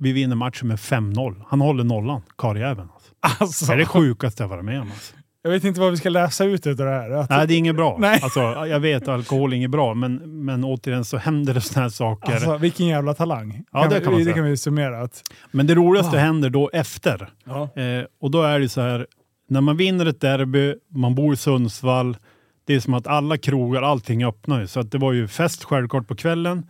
[0.00, 1.42] Vi vinner matchen med 5-0.
[1.48, 2.88] Han håller nollan, karljäveln.
[2.94, 3.12] Alltså.
[3.44, 4.90] Alltså, Det är det sjukaste jag varit med om.
[4.90, 5.14] Alltså.
[5.42, 7.10] jag vet inte vad vi ska läsa ut av det här.
[7.10, 7.96] Att, Nej, det är inget bra.
[8.00, 8.20] Nej.
[8.22, 11.82] Alltså, jag vet att alkohol är inget bra, men, men återigen så händer det såna
[11.82, 12.32] här saker.
[12.32, 13.64] alltså, vilken jävla talang.
[13.72, 15.02] Ja, det vi- kan man Det kan vi summera.
[15.02, 16.20] Att, men det roligaste Wow.
[16.20, 17.28] händer då efter.
[17.44, 17.62] ja.
[17.82, 19.06] Eh, och då är det så här,
[19.48, 22.16] när man vinner ett derby, man bor i Sundsvall,
[22.64, 24.66] det är som att alla krogar, allting öppnar ju.
[24.66, 26.66] Så att det var ju fest självklart på kvällen.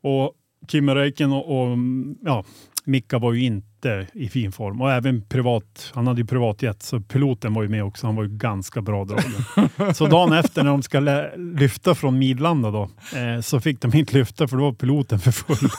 [0.00, 0.32] Och
[0.68, 1.78] Kim Räikkönen och, och
[2.22, 2.44] ja,
[2.84, 5.90] Micka var ju inte i fin form och även privat.
[5.94, 8.06] Han hade ju privatjet så piloten var ju med också.
[8.06, 9.94] Han var ju ganska bra dragen.
[9.94, 11.00] så dagen efter när de ska
[11.36, 15.30] lyfta från Midlanda då, eh, så fick de inte lyfta för då var piloten för
[15.30, 15.70] full.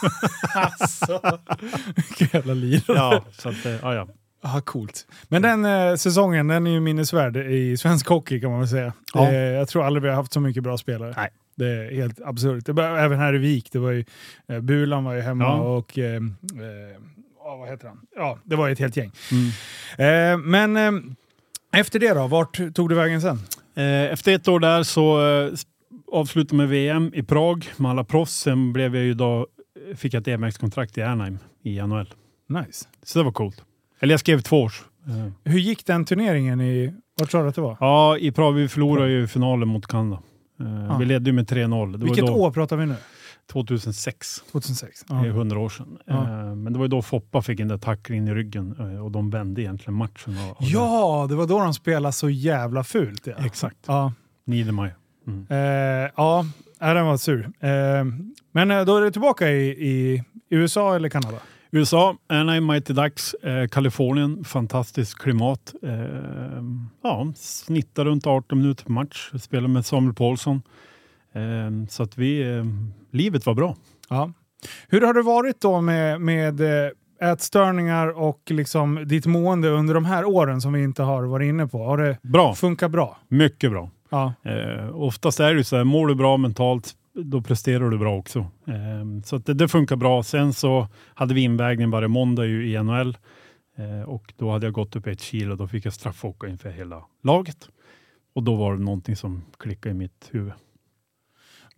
[0.56, 1.40] alltså,
[1.96, 2.98] vilken jävla lirare.
[2.98, 4.08] Ja, så att, eh, ja, ja.
[4.42, 5.08] Ah, coolt.
[5.28, 8.94] Men den eh, säsongen den är ju minnesvärd i svensk hockey kan man väl säga.
[9.14, 9.28] Ja.
[9.28, 11.14] Eh, jag tror aldrig vi har haft så mycket bra spelare.
[11.18, 11.30] Nej.
[11.56, 12.66] Det är helt absurt.
[12.66, 14.06] Det var, även här i Vik, det var ju,
[14.48, 15.54] eh, Bulan var ju hemma Ja.
[15.60, 16.22] och eh,
[17.44, 18.00] ja, vad heter han?
[18.16, 19.12] Ja, det var ju ett helt gäng.
[19.98, 20.34] Mm.
[20.34, 23.40] Eh, men eh, efter det då, vart tog du vägen sen?
[24.12, 25.20] Efter ett år där så
[26.12, 28.34] avslutade med VM i Prag med alla proffs.
[28.34, 29.48] Sen blev jag ju då,
[29.96, 32.14] fick jag ett EMX-kontrakt i Anaheim i NHL.
[32.50, 32.86] Nice.
[33.04, 33.64] Så det var coolt.
[34.00, 34.84] Eller jag skrev två års.
[35.08, 37.78] Eh, Hur gick den turneringen i, vart sa du att det var?
[37.80, 40.22] Ja, i Prag vi förlorade ju finalen mot Kanada.
[40.60, 40.98] Eh, Ja.
[40.98, 41.92] Vi ledde ju med 3-0.
[41.98, 42.96] Det Vilket då år pratar vi nu?
[43.52, 44.44] 2006.
[44.52, 45.04] 2006?
[45.08, 45.26] Det är.
[45.26, 45.98] 100 år sedan.
[46.06, 46.14] Ja.
[46.24, 49.12] Eh, Men det var ju då Foppa fick den där tacklingen i ryggen eh, och
[49.12, 50.36] de vände egentligen matchen.
[50.60, 53.28] Ja, det var då de spelade så jävla fult.
[53.28, 53.46] Ja.
[53.46, 53.78] Exakt.
[53.88, 54.14] Ja.
[54.46, 54.96] Niedermayer.
[55.28, 55.46] Mm.
[55.50, 56.46] Eh, ja,
[56.80, 57.40] den var sur.
[57.60, 57.70] Eh,
[58.52, 61.38] men då är du tillbaka i, i USA eller Kanada?
[61.72, 65.74] USA, Anaheim Mighty Ducks, eh, Kalifornien, fantastiskt klimat.
[65.84, 66.64] Eh,
[67.04, 69.32] ja, snittar runt 18 minuter per match.
[69.42, 70.62] Spelar med Samuel Paulsson.
[71.34, 72.66] Eh, så att vi, eh,
[73.12, 73.76] livet var bra.
[74.10, 74.32] Ja.
[74.88, 76.92] Hur har det varit då med, med eh,
[77.32, 81.68] ätstörningar och liksom ditt mående under de här åren som vi inte har varit inne
[81.68, 81.84] på?
[81.84, 83.18] Har det Bra, funkat bra?
[83.28, 83.90] mycket bra.
[84.10, 84.34] Ja.
[84.44, 88.40] Eh, oftast är det så här, mår du bra mentalt, då presterar du bra också.
[88.68, 90.24] Eh, så att det, det funkar bra.
[90.24, 93.18] Sen så hade vi invägning varje måndag ju i NHL
[93.76, 97.06] eh, och då hade jag gått upp ett kilo då fick jag straffåka inför hela
[97.24, 97.70] laget.
[98.34, 100.54] Och då var det någonting som klickade i mitt huvud.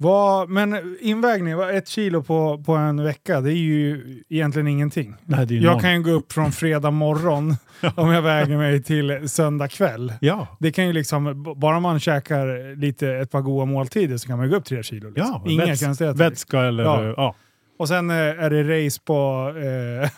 [0.02, 5.16] Vad, men invägning, vad- ett kilo på, på en vecka, det är ju egentligen ingenting.
[5.26, 5.82] Nej, det är ju Jag noll.
[5.82, 7.56] kan ju gå upp från fredag morgon
[7.96, 10.14] om jag väger mig till söndag kväll.
[10.22, 14.38] Ja, Det kan ju liksom, bara man käkar lite, ett par goda måltider så kan
[14.38, 15.10] man ju gå upp tre kilo.
[15.10, 15.42] Liksom.
[15.46, 16.18] ja Inga väts- konstigheter.
[16.18, 17.14] vätska eller Ja.
[17.18, 17.36] ja.
[17.80, 19.54] Och sen eh, är det race på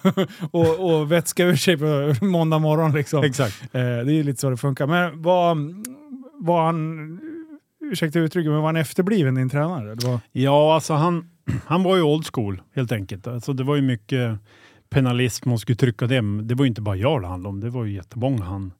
[0.05, 0.13] eh,
[0.51, 2.91] och, och vätska ur sig på måndag morgon.
[2.91, 3.23] Liksom.
[3.23, 3.61] exakt.
[3.63, 4.87] Eh, det är ju lite så det funkar.
[4.87, 5.57] Men var,
[6.45, 7.19] var han,
[7.91, 9.95] ursäkta uttrycket, men var han efterbliven din tränare?
[9.95, 11.29] Det var, Ja, alltså han,
[11.65, 13.27] han var ju old school helt enkelt.
[13.27, 14.39] Alltså det var ju mycket
[14.89, 16.21] penalism, man skulle trycka det.
[16.43, 18.73] Det var ju inte bara jag det handlade om, det var ju jättemånga han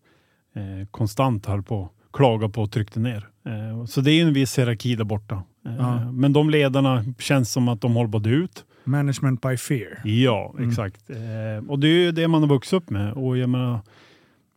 [0.55, 3.27] eh, konstant höll på klaga på och tryckte ner.
[3.45, 5.43] Eh, så det är ju en viss hierarki där borta.
[5.65, 6.11] Eh, Ja.
[6.11, 8.65] Men de ledarna känns som att de håller på att ut.
[8.83, 10.01] management by fear.
[10.03, 10.69] Ja, Mm.
[10.69, 11.09] exakt.
[11.09, 13.13] Eh, och det är ju det man har vuxit upp med.
[13.13, 13.79] Och jag menar,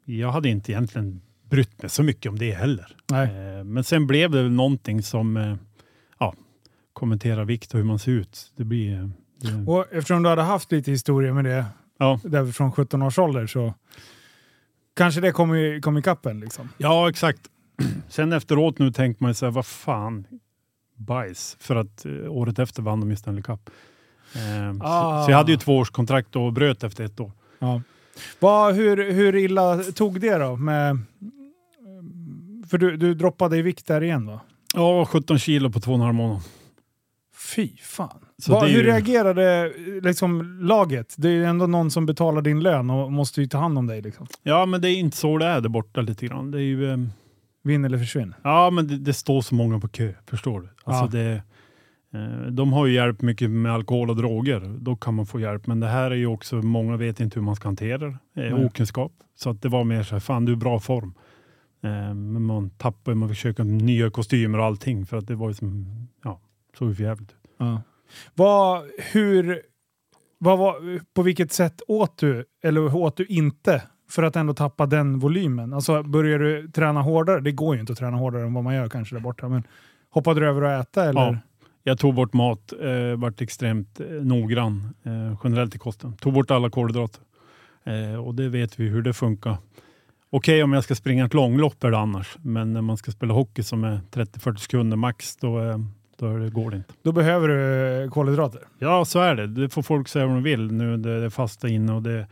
[0.05, 1.21] jag hade inte egentligen
[1.55, 2.97] brytt mig så mycket om det heller.
[3.12, 5.57] Eh, Men sen blev det väl någonting som eh,
[6.19, 6.35] ja,
[6.93, 8.53] kommenterar vikt och hur man ser ut.
[8.57, 8.95] Det blir...
[9.01, 9.09] eh,
[9.40, 11.64] Det, Och eftersom du hade haft lite historia med det
[11.99, 12.21] ja.
[12.25, 13.75] där från 17 års ålder så
[14.97, 16.40] kanske det kom, i, kom ikapp en.
[16.40, 16.69] Liksom.
[16.79, 17.40] ja, exakt.
[18.09, 20.27] Sen efteråt nu tänker man ju så här, vad fan,
[20.97, 21.57] bajs.
[21.61, 23.71] För att eh, året efter vann de ju Stanley Cup.
[24.37, 25.21] Eh, Ah.
[25.23, 27.33] så, så jag hade ju två års kontrakt och bröt efter ett år.
[27.59, 27.83] Ja.
[28.40, 30.57] Vad, hur, hur illa tog det då?
[30.57, 30.99] Med,
[32.75, 34.41] för du, du droppade i vikt där igen va?
[34.75, 36.41] Ja, 17 kilo på två och en halv månad.
[37.57, 38.25] Fy fan.
[38.49, 41.15] Är hur ju- reagerade liksom, laget?
[41.19, 43.87] Det är ju ändå någon som betalar din lön och måste ju ta hand om
[43.87, 44.03] dig.
[44.03, 44.27] Liksom.
[44.43, 46.51] Ja, men det är inte så det är där borta lite grann.
[46.51, 46.91] Det är ju...
[46.93, 46.99] Eh,
[47.65, 48.35] Vinn eller försvinn.
[48.43, 50.69] Ja, men det, det står så många på kö, förstår du?
[50.85, 51.23] Alltså Ja.
[51.23, 51.43] det,
[52.19, 54.77] eh, de har ju hjälp mycket med alkohol och droger.
[54.79, 55.67] Då kan man få hjälp.
[55.67, 58.47] Men det här är ju också, många vet inte hur man ska hantera det.
[58.47, 59.13] Eh, okunskap.
[59.37, 61.15] Så att det var mer så här, fan du är bra form.
[61.85, 65.07] Eh, men man tappar man försöker nya kostymer och allting.
[65.07, 65.87] För att det var ju som,
[66.25, 66.40] ja,
[66.79, 67.37] såg ju för jävligt ut.
[67.59, 67.83] Ja.
[68.35, 69.62] Vad, hur,
[70.38, 74.87] vad var, på vilket sätt åt du, eller åt du inte, för att ändå tappa
[74.87, 75.73] den volymen?
[75.73, 77.40] Alltså börjar du träna hårdare?
[77.40, 79.62] Det går ju inte att träna hårdare än vad man gör kanske där borta, men
[80.11, 81.20] hoppade du över att äta eller?
[81.20, 81.38] Ja.
[81.87, 86.16] Jag tog bort mat, eh, vart extremt eh, noggrann eh, generellt i kosten.
[86.16, 87.20] Tog bort alla kolhydrater.
[87.85, 89.57] Eh, och det vet vi hur det funkar.
[90.37, 93.62] Okej om jag ska springa ett långlopp det annars, men när man ska spela hockey
[93.62, 95.79] som är 30-40 sekunder max, då, eh,
[96.18, 96.94] då går det inte.
[97.03, 98.61] Då behöver du eh, kolhydrater.
[98.79, 99.47] Ja, så är det.
[99.47, 100.73] Det får folk säga vad de vill.
[100.73, 102.27] Nu det är fasta inne och det,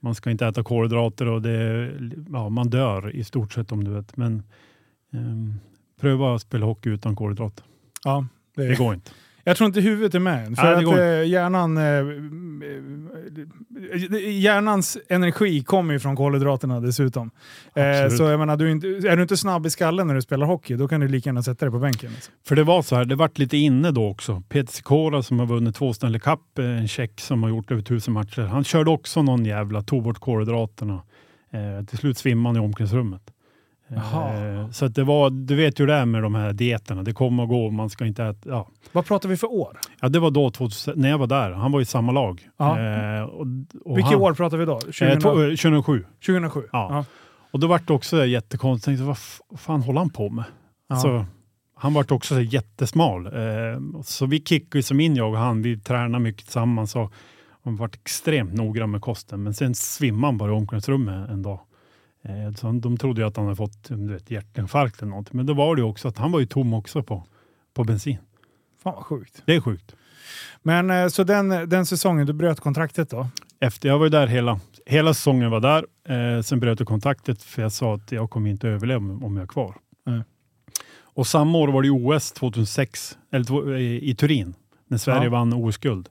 [0.00, 1.90] man ska inte äta kolhydrater och det,
[2.32, 4.16] ja, man dör i stort sett om du vet.
[4.16, 4.42] Men
[5.12, 5.54] ehm,
[6.00, 7.64] pröva att spela hockey utan kolhydrater.
[8.04, 9.10] Ja, det, Det går inte.
[9.44, 10.56] Jag tror inte huvudet är med än.
[10.56, 11.76] För Nej, att eh, hjärnan...
[11.76, 12.02] Eh, eh,
[14.40, 17.30] hjärnans energi kommer ju från kolhydraterna dessutom.
[17.74, 20.22] Eh, så jag menar, du är, inte, är du inte snabb i skallen när du
[20.22, 22.10] spelar hockey, då kan du lika gärna sätta dig på bänken.
[22.10, 22.34] Liksom.
[22.46, 24.42] För det var så här, det vart lite inne då också.
[24.48, 27.82] Peter Sikora som har vunnit två Stanley Cup, eh, en tjeck som har gjort över
[27.82, 28.42] tusen matcher.
[28.42, 31.02] Han körde också någon jävla, tog bort kolhydraterna.
[31.52, 33.22] Eh, till slut svimmade han i omklädningsrummet.
[33.94, 34.34] Jaha.
[34.60, 37.02] Eh, så att det var, du vet ju det är med de här dieterna.
[37.02, 38.48] Det kommer och går, man ska inte äta.
[38.48, 38.68] Ja.
[38.92, 39.78] Vad pratar vi för år?
[40.00, 41.50] ja, det var då 2000, när jag var där.
[41.52, 42.48] Han var i samma lag.
[42.60, 43.46] Eh, och,
[43.84, 44.80] och Vilket han, år pratar vi då?
[44.80, 46.04] 2000, Eh, två- eh, 2007.
[46.26, 46.62] 2007?
[46.72, 47.04] Ja.
[47.50, 48.84] Och då vart det också jättekonstigt.
[48.84, 49.18] Tänkte, vad
[49.60, 50.44] fan håller han på med?
[50.88, 51.26] Alltså,
[51.76, 53.26] han vart också så jättesmal.
[53.26, 53.32] Eh,
[54.04, 55.62] så vi kickade som in, jag och han.
[55.62, 57.12] Vi tränade mycket tillsammans och
[57.64, 59.42] han vart extremt noggrann med kosten.
[59.42, 61.60] Men sen svimmade han bara i omklädningsrummet en dag.
[62.22, 65.32] Eh, så de trodde ju att han hade fått du vet, hjärtinfarkt eller något.
[65.32, 67.24] Men då var det ju också att han var ju tom också på,
[67.74, 68.18] på bensin.
[68.82, 69.42] Fan vad sjukt.
[69.46, 69.94] Det är sjukt.
[70.62, 73.28] Men eh, så den, den säsongen, du bröt kontraktet då?
[73.60, 75.86] Efter, jag var ju där hela, hela säsongen var där.
[76.36, 79.42] Eh, sen bröt jag kontaktet för jag sa att jag kommer inte överleva om jag
[79.42, 79.76] är kvar.
[80.06, 80.22] Nej.
[81.14, 84.54] Och samma år var det OS 2006 eller, i, Turin
[84.88, 85.30] när Sverige Ja.
[85.30, 86.08] vann OS-guld.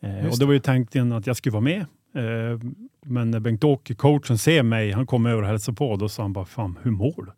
[0.00, 1.86] Eh, och det var ju tanken att jag skulle vara med.
[2.14, 2.58] Eh,
[3.00, 5.96] men när Bengt-Åke, coachen, ser mig, han kom över och hälsade på.
[5.96, 7.32] Då sa han bara, fan hur mår du?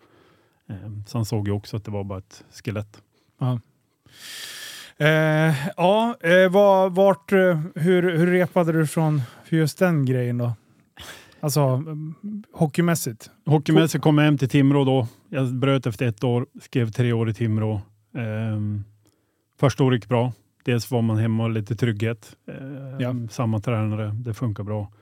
[0.74, 3.02] Eh, så han såg ju också att det var bara ett skelett.
[4.96, 10.38] Eh, ja, eh, var, vart, eh, hur, hur repade du från för just den grejen
[10.38, 10.52] då?
[11.40, 12.14] Alltså mm,
[12.52, 13.30] hockeymässigt?
[13.46, 15.08] Hockeymässigt kom jag hem till Timrå då.
[15.28, 17.80] Jag bröt efter ett år, skrev tre år i Timrå.
[18.14, 18.84] Ehm,
[19.60, 20.32] första året gick bra.
[20.64, 22.36] Dels var man hemma och lite trygghet.
[22.48, 23.14] Ehm, Ja.
[23.30, 24.92] Samma tränare, det funkar bra.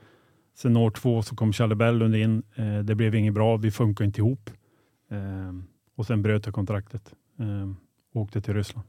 [0.54, 2.42] Sen år två så kom Challe Bellund in.
[2.56, 4.50] Ehm, det blev inget bra, vi funkar inte ihop.
[5.10, 5.64] Ehm,
[5.96, 7.14] och sen bröt jag kontraktet.
[8.14, 8.88] Och åkte till Ryssland.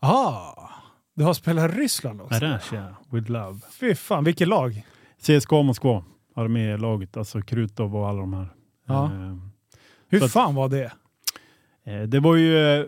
[0.00, 0.68] Ah,
[1.14, 2.44] du har spelat Ryssland också?
[2.44, 3.58] Arasha, with love.
[3.80, 4.86] Fy fan, vilket lag?
[5.20, 8.48] CSKA Moskva, armélaget, alltså Krutov och alla de här.
[8.86, 9.06] Ja.
[9.12, 9.40] Ehm,
[10.08, 10.92] Hur Så att- fan var det?
[11.84, 12.86] Eh, Det var ju eh,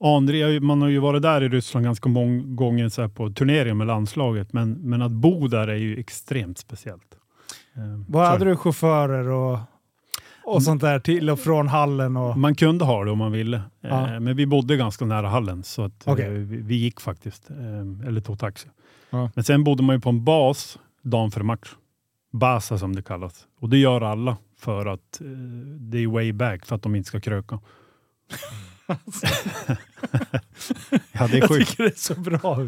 [0.00, 3.86] André, man har ju varit där i Ryssland ganska många gånger så på turneringar med
[3.86, 7.16] landslaget, men, men att bo där är ju extremt speciellt.
[7.76, 9.58] Eh, Vad så- hade du chaufförer och,
[10.44, 12.16] och sånt där till och från hallen?
[12.16, 14.14] Och, Man kunde ha det om man ville, Ja.
[14.14, 16.30] eh, men vi bodde ganska nära hallen så att, eh, Okej.
[16.44, 18.68] vi, gick faktiskt, eh, eller tog taxi.
[19.10, 19.30] Ja.
[19.34, 21.68] Men sen bodde man ju på en bas dagen före match.
[22.32, 23.46] Basa som det kallas.
[23.60, 25.26] Och det gör alla för att eh,
[25.80, 27.58] det är way back för att de inte ska kröka.
[28.86, 28.96] ja,
[31.26, 31.70] det är jag sjukt.
[31.70, 32.66] tycker det är så bra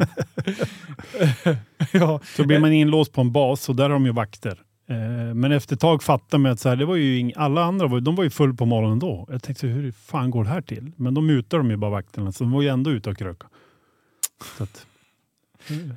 [1.92, 4.62] ja, Så blir man inlåst på en bas och där har de ju vakter.
[4.88, 7.64] Eh, Men efter ett tag fattade man att så här, det var ju ing- alla
[7.64, 9.26] andra var, de var ju full på morgonen då.
[9.31, 10.92] Jag tänkte, hur fan går det här till?
[10.96, 13.46] Men de mutar de ju bara vakterna, så de var ju ändå ute och kröka.
[14.59, 14.87] Att,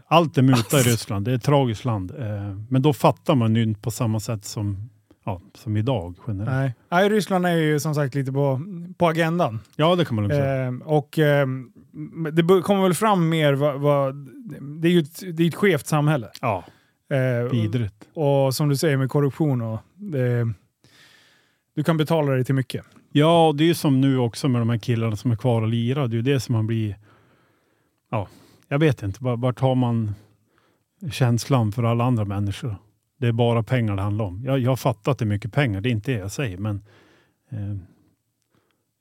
[0.07, 2.11] allt är muta i Ryssland, det är ett tragiskt land.
[2.19, 4.89] Eh, Men då fattar man ju inte på samma sätt som,
[5.31, 6.49] ja, som idag generellt.
[6.51, 6.73] nej.
[6.89, 8.61] nej, Ryssland är ju som sagt lite på,
[8.97, 9.59] på agendan.
[9.75, 10.65] Ja, det kan man lugnt säga.
[10.67, 11.47] Eh, och eh,
[12.31, 14.15] det kommer väl fram mer vad, vad,
[14.81, 16.29] det är ju ett, det är ett skevt samhälle.
[16.41, 16.63] Ja,
[17.11, 18.07] Eh, vidrigt.
[18.13, 20.53] och som du säger med korruption och det,
[21.75, 22.85] du kan betala dig till mycket.
[23.11, 25.61] Ja, och det är ju som nu också med de här killarna som är kvar
[25.61, 26.07] och lirar.
[26.07, 26.97] Det är ju det som man blir...
[28.11, 28.27] Ja,
[28.67, 29.23] jag vet inte.
[29.23, 30.15] Var- Vart har man
[31.11, 32.75] känslan för alla andra människor?
[33.21, 34.43] Det är bara pengar det handlar om.
[34.45, 36.81] Jag, jag fattar att det är mycket pengar, det är inte det jag säger, men
[37.51, 37.75] eh,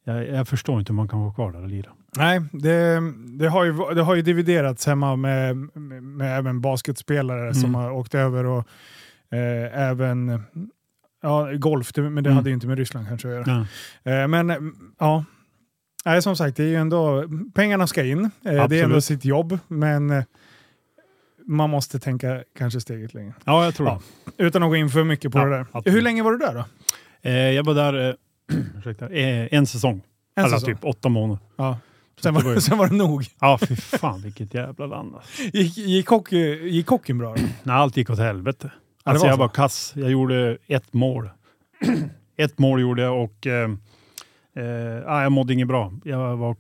[0.05, 1.91] jag, jag förstår inte hur man kan vara kvar där och lira.
[2.17, 3.01] Nej, det,
[3.39, 7.75] det, har ju, det har ju dividerats hemma med, med, med även basketspelare som Mm.
[7.75, 8.59] har åkt över och
[9.31, 10.43] eh, även
[11.23, 12.33] ja, golf, men det Mm.
[12.33, 13.67] hade ju inte med Ryssland kanske att göra.
[14.23, 15.25] Eh, men ja,
[16.05, 18.25] Nej, som sagt, det är ju ändå, pengarna ska in.
[18.25, 19.05] Eh, det är ändå Absolut.
[19.05, 20.25] sitt jobb, men eh,
[21.47, 23.35] man måste tänka kanske steget längre.
[23.45, 24.01] ja, jag tror Ja,
[24.37, 24.45] det.
[24.45, 25.67] Utan att gå in för mycket på Ja, det där.
[25.73, 25.97] absolut.
[25.97, 26.65] Hur länge var du där då?
[27.23, 28.15] Eh, jag var där eh,
[28.79, 30.03] ursäkta, eh, en säsong.
[30.35, 30.75] En Eller säsong?
[30.75, 31.39] typ åtta månader.
[31.57, 31.79] Ja.
[32.23, 33.25] Sen var sen var det nog.
[33.41, 35.15] Ja, fy fan vilket jävla land.
[35.15, 35.43] alltså.
[35.43, 37.35] Gick, gick, hockey, gick hockeyn bra?
[37.63, 38.71] Nej, allt gick åt helvete.
[39.03, 39.93] Alltså var jag var kass.
[39.97, 41.31] Jag gjorde ett mål.
[42.37, 43.71] ett mål gjorde jag och eh,
[44.57, 44.65] eh,
[45.23, 45.93] jag mådde inget bra.
[46.05, 46.57] Jag var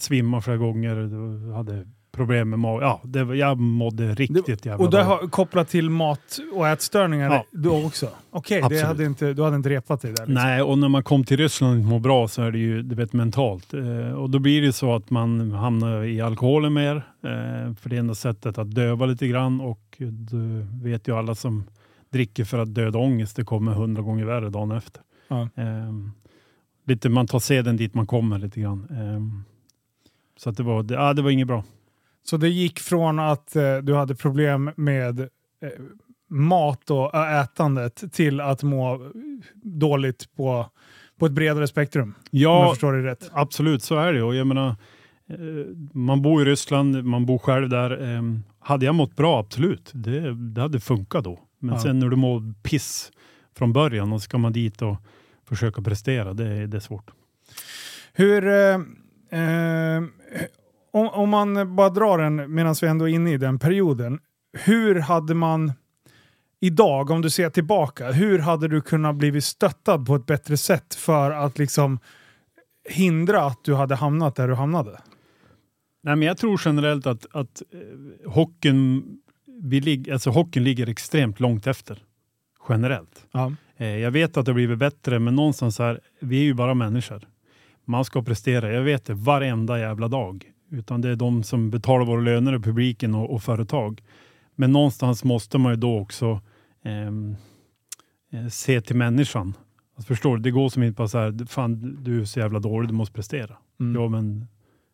[0.00, 0.96] svimmade flera gånger.
[1.54, 1.86] Hade
[2.16, 2.82] problem med magen.
[2.88, 7.44] Ja, det, jag mådde riktigt jävla Och det har kopplat till mat och ätstörningar Ja.
[7.52, 8.08] då också?
[8.30, 8.84] Okej, det Absolut.
[8.84, 10.26] hade inte, du hade inte repat dig där?
[10.26, 10.34] Liksom.
[10.34, 12.82] Nej, och när man kom till Ryssland och inte mår bra så är det ju
[12.82, 13.74] du vet, mentalt.
[13.74, 16.96] Eh, och då blir det så att man hamnar i alkoholen mer.
[16.96, 19.60] Eh, för det är enda sättet att döva lite grann.
[19.60, 21.64] Och du vet ju alla som
[22.12, 25.02] dricker för att döda ångest, det kommer hundra gånger värre dagen efter.
[25.28, 25.40] Ja.
[25.54, 25.92] Eh,
[26.86, 28.86] lite, man tar seden dit man kommer lite grann.
[28.90, 29.46] Eh,
[30.38, 31.64] så att det, var, det, ja, det var inget bra.
[32.30, 35.26] Så det gick från att eh, du hade problem med eh,
[36.30, 39.10] mat och ätandet till att må
[39.54, 40.66] dåligt på,
[41.18, 42.08] på ett bredare spektrum.
[42.08, 43.30] Om jag Ja, förstår det rätt.
[43.32, 44.22] absolut så är det.
[44.22, 44.68] Och jag menar,
[45.30, 45.36] eh,
[45.92, 48.14] man bor i Ryssland, man bor själv där.
[48.16, 48.22] Eh,
[48.58, 49.90] hade jag mått bra, absolut.
[49.94, 51.40] Det, det hade funkat då.
[51.58, 51.80] Men Ja.
[51.80, 53.12] sen när du mår piss
[53.56, 54.96] från början och ska man dit och
[55.48, 57.10] försöka prestera, det, är- det är svårt.
[58.12, 58.46] Hur...
[58.48, 58.74] Eh,
[59.40, 60.02] eh,
[60.96, 64.18] om, om man bara drar den medan vi ändå är inne i den perioden.
[64.52, 65.72] Hur hade man
[66.60, 70.94] idag, om du ser tillbaka, hur hade du kunnat blivit stöttad på ett bättre sätt
[70.94, 71.98] för att liksom
[72.88, 75.00] hindra att du hade hamnat där du hamnade?
[76.02, 79.04] Nej, men jag tror generellt att, att eh, hockeyn,
[79.62, 82.02] vi lig, alltså, hockeyn ligger extremt långt efter.
[82.68, 83.26] Generellt.
[83.32, 83.52] Ja.
[83.76, 86.74] Eh, jag vet att det har blivit bättre, men någonstans här, vi är ju bara
[86.74, 87.28] människor.
[87.84, 90.52] Man ska prestera, jag vet det, varenda jävla dag.
[90.70, 94.02] Utan det är de som betalar våra löner, och publiken och, och företag.
[94.54, 96.40] Men någonstans måste man ju då också
[96.82, 97.36] ehm,
[98.32, 99.54] eh, se till människan.
[99.96, 100.42] Alltså, förstår du?
[100.42, 103.14] Det går som inte bara så här, fan du är så jävla dålig, du måste
[103.14, 103.56] prestera.
[103.80, 104.02] Mm.
[104.02, 104.46] Ja, men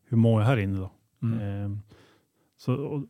[0.09, 0.93] hur mår jag här inne då?
[1.23, 1.41] Mm.
[1.41, 1.81] Ehm,
[2.59, 3.05] så,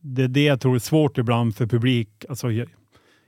[0.00, 2.24] det är det jag tror är svårt ibland för publik.
[2.28, 2.48] Alltså,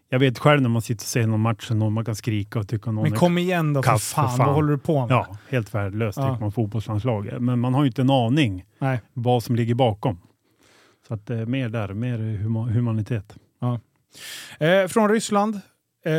[0.09, 2.69] jag, vet själv när man sitter och ser någon match och man kan skrika och
[2.69, 4.47] tycka någon Men kom igen då för kass för fan, fan.
[4.47, 5.11] vad håller du på med?
[5.11, 6.29] ja, helt värdelöst Ja.
[6.29, 7.41] tycker man fotbollslandslag.
[7.41, 9.01] Men man har ju inte en aning Nej.
[9.13, 10.19] vad som ligger bakom.
[11.09, 13.37] Så att är mer där, mer huma, humanitet.
[14.59, 15.55] Eh, från Ryssland
[16.05, 16.13] eh,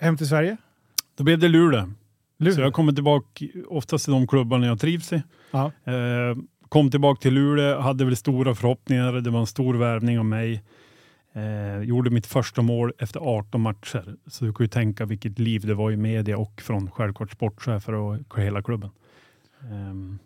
[0.00, 0.56] hem till Sverige.
[1.16, 1.90] Då blev det Luleå.
[2.38, 2.54] Luleå.
[2.54, 5.22] Så jag kommer tillbaka oftast till de klubbarna jag trivs i.
[5.50, 5.72] Ja.
[5.84, 6.36] Eh,
[6.68, 9.12] kom tillbaka till Luleå, hade väl stora förhoppningar.
[9.12, 10.62] Det var en stor värvning av mig.
[11.38, 14.16] Eh, gjorde mitt första mål efter 18 matcher.
[14.26, 17.92] Så du kan ju tänka vilket liv det var i media och från självklart sportchefer
[17.92, 18.90] och hela klubben.
[19.70, 20.18] Ehm,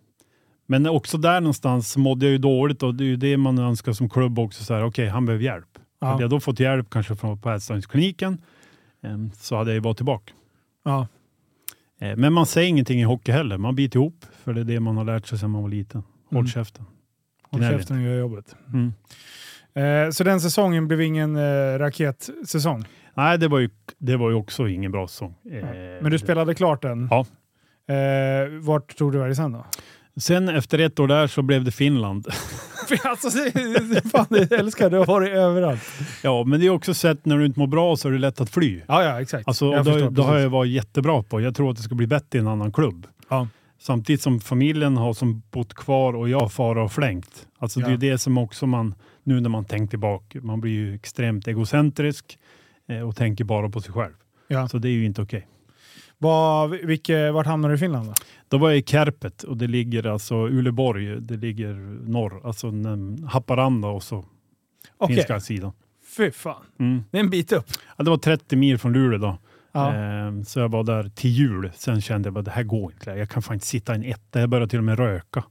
[0.66, 3.92] men också där någonstans mådde jag ju dåligt och det är ju det man önskar
[3.92, 4.80] som klubb också.
[4.84, 5.78] Okej, han behöver hjälp.
[6.00, 6.06] Ja.
[6.06, 8.38] Hade jag då fått hjälp kanske från på ätstörningskliniken
[9.02, 10.32] ehm, så hade jag ju varit tillbaka.
[10.84, 11.06] Ja.
[12.00, 13.58] Eh, Men man säger ingenting i hockey heller.
[13.58, 16.02] Man biter ihop för det är det man har lärt sig sedan man var liten.
[16.30, 16.46] Håll Mm.
[16.48, 16.84] käften.
[17.42, 18.56] Håll käften och gör jobbet.
[18.72, 18.92] Mm.
[19.74, 22.84] Eh, så den säsongen blev ingen eh, raketsäsong.
[23.14, 25.34] Nej, det var, ju, det var ju också ingen bra säsong.
[25.52, 25.64] Eh,
[26.02, 27.08] Men du spelade klart den.
[27.10, 27.26] Ja.
[27.94, 29.64] Eh, vart tog du vägen sen då?
[30.16, 32.26] Sen efter ett år där så blev det Finland.
[33.04, 33.28] alltså,
[34.12, 34.96] fan, jag älskar det.
[34.96, 35.82] Du har varit överallt.
[36.22, 38.40] ja, men det är också sett när du inte mår bra så är det lätt
[38.40, 38.80] att fly.
[38.88, 39.48] Ja, ja, exakt.
[39.48, 41.40] Alltså, Jag då, då har jag varit jättebra på.
[41.40, 43.06] Jag tror att det ska bli bättre i en annan klubb.
[43.28, 43.48] Ja.
[43.80, 47.46] Samtidigt som familjen har som bott kvar och jag har fara och flängt.
[47.58, 47.96] Alltså det är Ja.
[47.96, 52.38] det som också man, nu när man tänker tillbaka, man blir ju extremt egocentrisk
[52.88, 54.14] eh, och tänker bara på sig själv.
[54.48, 54.68] Ja.
[54.68, 55.48] Så det är ju inte okej.
[56.18, 58.14] Var, vilke, vart hamnade du i Finland då?
[58.48, 61.74] Då var jag i Kärpet och det ligger alltså Uleborg, det ligger
[62.08, 62.72] norr, alltså
[63.26, 64.24] Haparanda och så
[64.96, 65.72] Okej, finska sidan.
[66.16, 66.62] fy fan.
[66.78, 67.04] Mm.
[67.10, 67.66] Det är en bit upp.
[67.96, 69.38] Ja, det var 30 mil från Luleå då.
[69.72, 69.92] Ja.
[69.92, 71.70] Ehm, så jag var där till jul.
[71.74, 73.10] Sen kände jag att det här går inte.
[73.10, 74.40] Jag kan fan inte sitta i en etta.
[74.40, 75.44] Jag började till och med röka.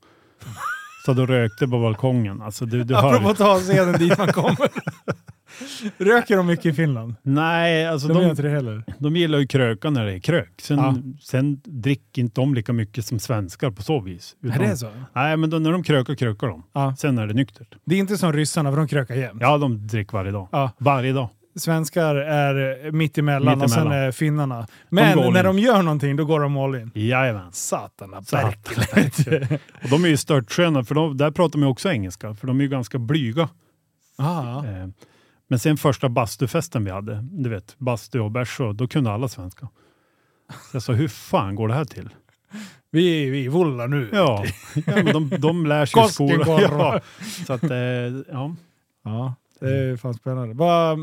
[1.06, 2.42] Så då rökte på balkongen.
[2.42, 3.32] Alltså, du, du Apropå hör.
[3.32, 4.70] att ta scenen dit man kommer.
[5.98, 7.16] Röker de mycket i Finland?
[7.24, 8.84] Nej, alltså De gör de, inte det heller.
[9.00, 10.52] de gillar ju kröka när det är krök.
[10.62, 10.96] Sen, Ja.
[11.22, 14.36] sen dricker inte de lika mycket som svenskar på så vis.
[14.40, 14.90] Nej, Utan- det är så?
[15.14, 16.64] Nej, men då, när de krökar, krökar de.
[16.74, 16.96] Ja.
[16.98, 17.76] Sen är det nyktert.
[17.86, 19.38] Det är inte som ryssarna, för de krökar jämt.
[19.42, 20.48] Ja, de dricker varje dag.
[20.52, 20.72] Ja.
[20.78, 21.30] Varje dag.
[21.56, 24.68] Svenskar är mitt emellan Mitt och sen är finnarna.
[24.90, 26.92] Men all när de gör någonting, då går de all in.
[26.96, 27.52] Jajamän.
[27.52, 28.54] Satana Satan.
[28.96, 29.60] Berkeley.
[29.84, 32.36] Och de är ju störtsköna, för de, där pratar de ju också engelska.
[32.36, 33.50] För de är ju ganska blyga.
[34.18, 34.88] ah, Eh,
[35.48, 39.68] Men sen första bastufesten vi hade, du vet, bastu och bärs, då kunde alla svenska.
[40.72, 42.10] Så jag sa, hur fan går det här till?
[42.92, 44.10] vi, vi vullar nu.
[44.14, 46.48] Ja, ja men de, de lär sig i skolan.
[46.62, 47.00] Ja,
[47.48, 47.78] så att, eh,
[48.32, 48.56] ja.
[49.04, 50.54] Ja, det är fan spännande.
[50.56, 50.97] Va,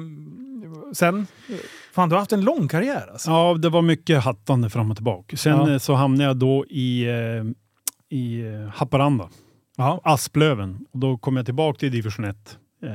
[0.92, 1.26] sen?
[1.92, 3.30] Fan, du har haft en lång karriär alltså.
[3.30, 5.36] ja, det var mycket hattande fram och tillbaka.
[5.36, 5.70] Sen Ja.
[5.72, 7.44] eh, så hamnade jag då i, eh,
[8.18, 9.28] i eh, Haparanda,
[9.76, 10.00] Ja.
[10.04, 10.86] Asplöven.
[10.92, 12.58] Och då kom jag tillbaka till division 1.
[12.82, 12.90] Eh,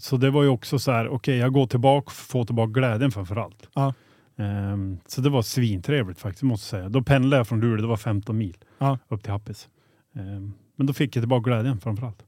[0.00, 3.36] så det var ju också så här, okej, jag går tillbaka, får tillbaka glädjen framför
[3.36, 3.68] allt.
[3.74, 3.94] Ja.
[4.38, 6.88] Ehm, så det var svintrevligt faktiskt, måste jag säga.
[6.88, 8.98] Då pendlade jag från Luleå, det var 15 mil Ja.
[9.08, 9.68] upp till Happis.
[10.16, 12.22] Ehm, men då fick jag tillbaka glädjen framför allt.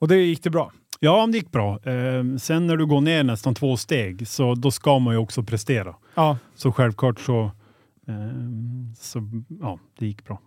[0.00, 0.72] Och det gick det bra?
[1.04, 1.78] Ja, det gick bra.
[1.84, 5.42] Ehm, sen när du går ner nästan två steg, så då ska man ju också
[5.42, 5.94] prestera.
[6.14, 6.38] Ja.
[6.54, 7.50] Så självklart så,
[8.08, 9.22] ehm, så
[9.60, 10.40] ja, det gick bra.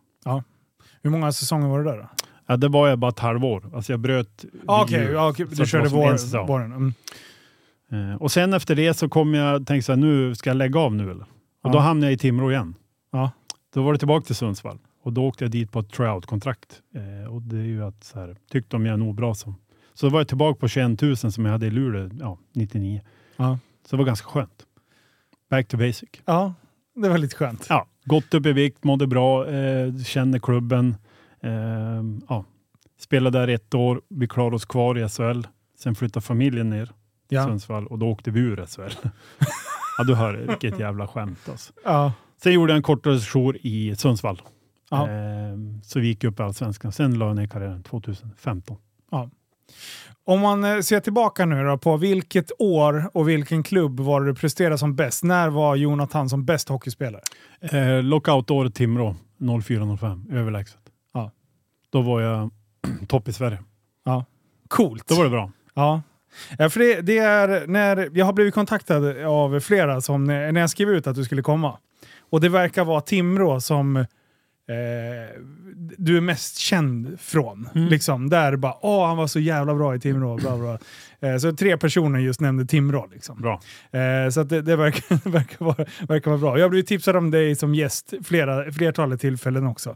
[1.01, 2.10] Hur många säsonger var det där då?
[2.47, 3.70] Ja, det var jag bara ett halvår.
[3.76, 6.72] Alltså jag bröt Ah, Okej, ja, okej, Så du körde vår, våren.
[6.72, 8.12] Mm.
[8.12, 10.80] Eh, och sen efter det så kom jag tänkte så här, nu ska jag lägga
[10.80, 11.26] av nu eller?
[11.64, 11.82] Och då Ja.
[11.82, 12.76] hamnade jag i Timrå igen.
[13.12, 13.32] Ja.
[13.74, 14.78] Då var det tillbaka till Sundsvall.
[15.03, 16.82] Och då åkte jag dit på ett tryout-kontrakt.
[17.30, 19.56] Och det är ju att så här, tyckte de jag är nog bra som.
[19.95, 23.01] Så då var jag tillbaka på 21 000 som jag hade i Luleå ja, 99.
[23.37, 23.59] Ja.
[23.85, 24.65] Så det var ganska skönt.
[25.49, 26.09] Back to basic.
[26.25, 26.53] ja,
[26.95, 27.65] det var lite skönt.
[27.69, 30.95] Ja, gått upp i vikt, mådde bra, eh, känner klubben.
[31.41, 31.51] Eh,
[32.29, 32.45] ja.
[32.99, 35.41] Spelade där ett år, vi klarade oss kvar i SHL.
[35.79, 36.93] Sen flyttade familjen ner till
[37.29, 37.43] Ja.
[37.45, 39.07] Sundsvall och då åkte vi ur SHL.
[39.97, 41.73] ja, du hör vilket jävla skämt alltså.
[41.83, 42.13] Ja.
[42.43, 44.41] Sen gjorde jag en kortare jour i Sundsvall.
[44.89, 45.09] Ja.
[45.09, 46.91] Eh, så vi gick upp i Allsvenskan.
[46.91, 48.77] Sen la jag ner karriären 2015.
[50.24, 54.28] Om man eh, ser tillbaka nu då på vilket år och vilken klubb var det
[54.28, 55.24] du presterade som bäst?
[55.24, 57.22] När var Jonathan som bäst hockeyspelare?
[57.61, 60.80] Eh, Lockout-året Timrå 04-05, överlägset.
[61.13, 61.32] Ja.
[61.89, 62.49] Då var jag
[63.07, 63.59] topp i Sverige.
[64.68, 65.07] Coolt!
[65.07, 65.51] Då var det bra.
[65.74, 66.01] Ja.
[66.57, 70.70] Ja, för det, det är när jag har blivit kontaktad av flera som när jag
[70.70, 71.78] skrev ut att du skulle komma.
[72.30, 74.05] Och det verkar vara Timrå som
[74.68, 75.41] eh,
[75.97, 77.70] du är mest känd från.
[77.76, 77.88] Mm.
[77.89, 80.36] Liksom, där bara åh han var så jävla bra i Timrå.
[80.38, 80.78] Bla, bla.
[81.30, 83.07] Eh, så tre personer just nämnde Timrå.
[83.13, 83.41] Liksom.
[83.41, 83.61] Bra.
[83.91, 86.57] Eh, så det, det verkar, verkar, vara, verkar vara bra.
[86.57, 89.89] Jag har blivit tipsad om dig som gäst flera, flertalet tillfällen också.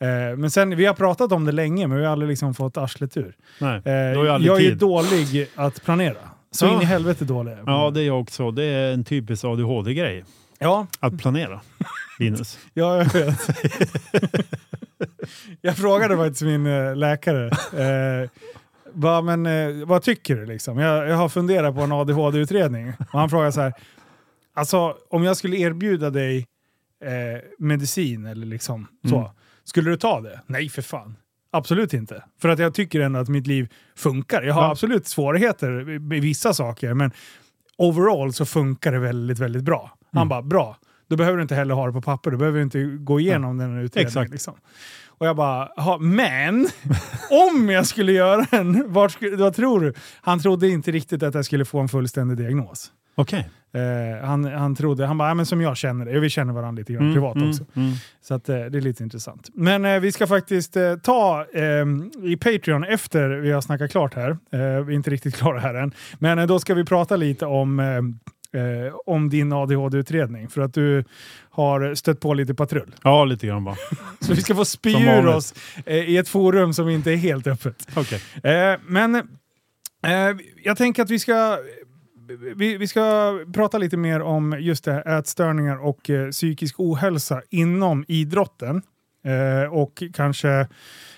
[0.00, 2.76] Eh, men sen, vi har pratat om det länge men vi har aldrig liksom fått
[2.76, 3.34] arslet ur.
[3.60, 4.78] Nej, Eh, jag jag är tid.
[4.78, 6.16] dålig att planera.
[6.50, 6.74] Så Ja.
[6.74, 7.56] in i helvete dålig.
[7.66, 8.50] Ja, det är jag också.
[8.50, 10.24] Det är en typisk ADHD-grej.
[10.58, 11.60] ja, Att planera.
[12.18, 12.58] Linus.
[12.74, 13.38] ja, jag vet.
[15.60, 17.46] jag frågade faktiskt min eh, läkare.
[17.78, 18.30] Eh,
[18.92, 20.78] vad, men, eh, vad tycker du liksom?
[20.78, 22.88] Jag, jag har funderat på en ADHD-utredning.
[23.12, 23.72] Och han frågade så här.
[24.54, 26.46] Alltså om jag skulle erbjuda dig
[27.04, 29.16] eh, medicin eller liksom så.
[29.18, 29.30] Mm.
[29.64, 30.40] Skulle du ta det?
[30.46, 31.16] Nej för fan.
[31.50, 32.24] Absolut inte.
[32.40, 34.42] För att jag tycker ändå att mitt liv funkar.
[34.42, 34.70] Jag har Ja.
[34.70, 37.10] absolut svårigheter i i vissa saker, men
[37.76, 39.90] overall så funkar det väldigt, väldigt bra.
[40.12, 40.28] Han Mm.
[40.28, 40.76] bara, bra.
[41.08, 42.30] Då behöver du inte heller ha det på papper.
[42.30, 44.06] Du behöver inte gå igenom den här utredningen.
[44.08, 44.30] Exakt.
[44.30, 44.54] Liksom.
[45.18, 46.68] Och jag bara, "Jaha, men
[47.54, 49.92] om jag skulle göra en, vart skulle, vad tror du?
[50.20, 52.90] Han trodde inte riktigt att jag skulle få en fullständig diagnos.
[53.16, 53.48] Okej.
[53.74, 56.20] Eh, han, han trodde, han bara, ja, men som jag känner det.
[56.20, 57.64] Vi känner varandra lite grann Mm, privat mm, också.
[57.74, 57.92] mm.
[58.22, 59.50] Så att, eh, det är lite intressant.
[59.54, 61.62] Men eh, vi ska faktiskt eh, ta eh,
[62.30, 64.30] i Patreon efter vi har snackat klart här.
[64.30, 65.92] Eh, vi är inte riktigt klara här än.
[66.18, 67.80] Men eh, då ska vi prata lite om,
[68.54, 70.48] eh, om din ADHD-utredning.
[70.48, 71.04] För att du
[71.50, 72.94] har stött på lite patrull.
[73.02, 73.76] Ja, lite grann bara.
[74.20, 75.54] Så vi ska få spy ur oss
[75.86, 77.88] eh, i ett forum som inte är helt öppet.
[77.96, 78.20] Okej.
[78.42, 81.58] Eh, men eh, jag tänker att vi ska,
[82.56, 87.42] vi, vi ska prata lite mer om just det, här, ätstörningar och eh, psykisk ohälsa
[87.50, 88.82] inom idrotten.
[89.24, 90.68] Eh, och kanske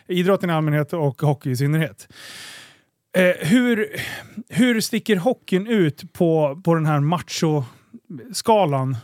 [0.06, 2.08] idrotten i allmänhet och hockey i synnerhet.
[3.16, 3.88] Eh, hur,
[4.48, 8.98] hur sticker hockeyn ut på, på den här machoskalan eh,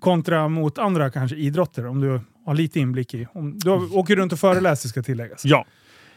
[0.00, 1.86] kontra mot andra kanske idrotter?
[1.86, 3.26] Om du har lite inblick i.
[3.32, 5.44] Om, du åker runt och föreläser ska tilläggas.
[5.44, 5.64] Ja.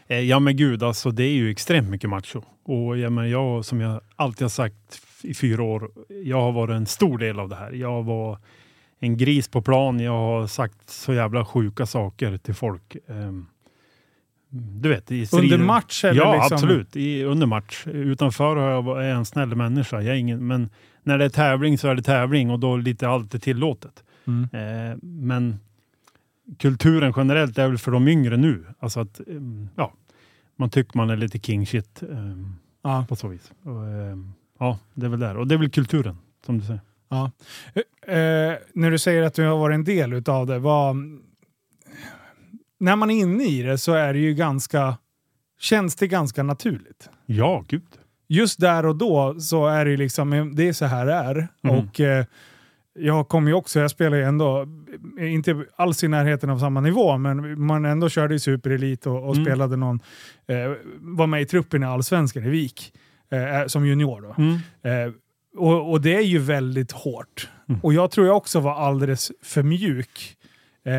[0.06, 2.42] Eh, Ja men gud, alltså det är ju extremt mycket macho.
[2.64, 5.90] Och jag, men jag, som jag alltid har sagt i fyra år,
[6.24, 7.72] jag har varit en stor del av det här.
[7.72, 8.38] Jag var
[8.98, 10.00] en gris på plan.
[10.00, 12.96] Jag har sagt så jävla sjuka saker till folk.
[13.08, 13.46] Ehm,
[14.54, 15.54] du vet, i strider.
[15.54, 16.54] Under match eller Ja, liksom?
[16.54, 16.96] absolut.
[16.96, 17.86] I, under match.
[17.86, 20.00] Utanför har jag, är jag en snäll människa.
[20.00, 20.70] Jag är ingen, men
[21.02, 24.04] när det är tävling så är det tävling och då är lite allt är tillåtet.
[24.26, 24.42] Mm.
[24.52, 25.58] Eh, men
[26.58, 28.64] kulturen generellt är väl för de yngre nu.
[28.78, 29.92] Alltså att ehm, ja,
[30.56, 33.06] man tycker man är lite king shit ehm, Ja.
[33.08, 33.52] på så vis.
[33.62, 35.36] Och, ehm, ja, det är väl där.
[35.36, 36.80] Och det är väl kulturen som du säger.
[37.08, 37.30] Ja.
[38.06, 40.96] Eh, när du säger att du har varit en del utav det, vad,
[42.82, 44.98] när man är inne i det så är det ju ganska,
[45.60, 47.10] känns det ganska naturligt.
[47.26, 47.82] Ja, gud.
[48.28, 51.48] Just där och då så är det liksom, det är så här det är.
[51.64, 51.76] Mm.
[51.78, 52.24] Och eh,
[52.94, 54.66] jag kommer ju också, jag spelar ju ändå,
[55.20, 59.28] eh, inte alls i närheten av samma nivå, men man ändå körde i superelit och,
[59.28, 59.44] och Mm.
[59.44, 60.00] spelade någon,
[60.46, 60.56] eh,
[60.98, 62.92] var med i truppen i Allsvenskan i Vik,
[63.30, 64.34] eh, som junior då.
[64.42, 64.54] Mm.
[64.82, 65.12] Eh,
[65.56, 67.48] och, och det är ju väldigt hårt.
[67.68, 67.80] Mm.
[67.80, 70.36] Och jag tror jag också var alldeles för mjuk
[70.84, 70.92] eh,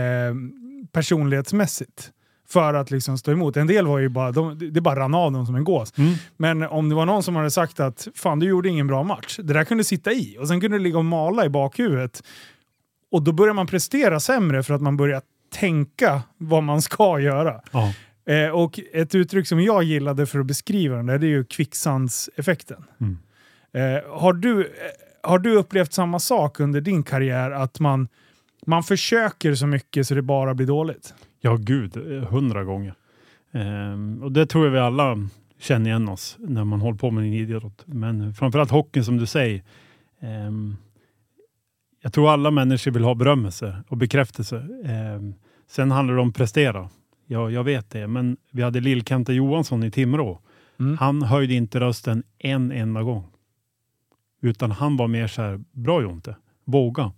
[0.94, 2.12] personlighetsmässigt
[2.50, 3.58] för att liksom stå emot.
[3.58, 5.98] En del var ju bara, de, det bara rann av dem som en gås.
[5.98, 6.14] Mm.
[6.38, 9.40] Men om det var någon som hade sagt att fan du gjorde ingen bra match,
[9.44, 12.24] det där kunde sitta i och sen kunde det ligga och mala i bakhuvudet.
[13.12, 15.22] Och då börjar man prestera sämre för att man börjar
[15.54, 17.62] tänka vad man ska göra.
[17.72, 17.94] Ja.
[18.34, 21.46] Eh, och ett uttryck som jag gillade för att beskriva den där, det är ju
[21.46, 22.84] kvicksandseffekten.
[23.02, 23.18] Mm.
[23.74, 24.70] Eh, har, du, eh,
[25.30, 27.52] har du upplevt samma sak under din karriär?
[27.52, 28.08] Att man,
[28.66, 31.14] man försöker så mycket så det bara blir dåligt?
[31.42, 31.98] ja, gud.
[31.98, 32.94] eh, Hundra gånger.
[33.52, 35.18] Ehm, och det tror jag vi alla
[35.60, 37.84] känner igen oss när man håller på med en idrott.
[37.86, 39.64] Men framförallt hockeyn som du säger.
[40.20, 40.76] ehm,
[42.02, 44.68] jag tror alla människor vill ha berömmelse och bekräftelse.
[44.86, 45.34] Ehm,
[45.68, 46.90] Sen handlar det om prestera.
[47.28, 50.40] Ja, jag vet det, men vi hade Lill-Kenta Johansson i Timrå.
[50.80, 50.98] Mm.
[50.98, 53.24] Han höjde inte rösten en enda gång.
[54.42, 56.36] Utan han var mer så här, bra Jonte,
[56.66, 57.12] våga.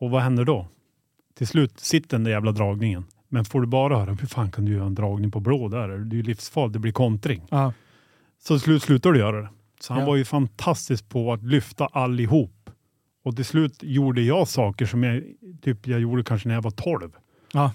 [0.00, 0.66] Och vad händer då?
[1.38, 3.04] Till slut sitter den där jävla dragningen.
[3.28, 5.88] Men får du bara höra, hur fan kan du göra en dragning på blå där?
[5.88, 7.42] Det är ju livsfarligt, det blir kontring.
[7.50, 7.72] Ja.
[8.42, 9.48] Så till slut slutar du göra det.
[9.80, 10.08] Så han Ja.
[10.08, 12.70] var ju fantastisk på att lyfta allihop.
[13.24, 15.22] Och till slut gjorde jag saker som jag,
[15.62, 17.10] typ jag gjorde kanske när jag var 12.
[17.52, 17.72] Ja.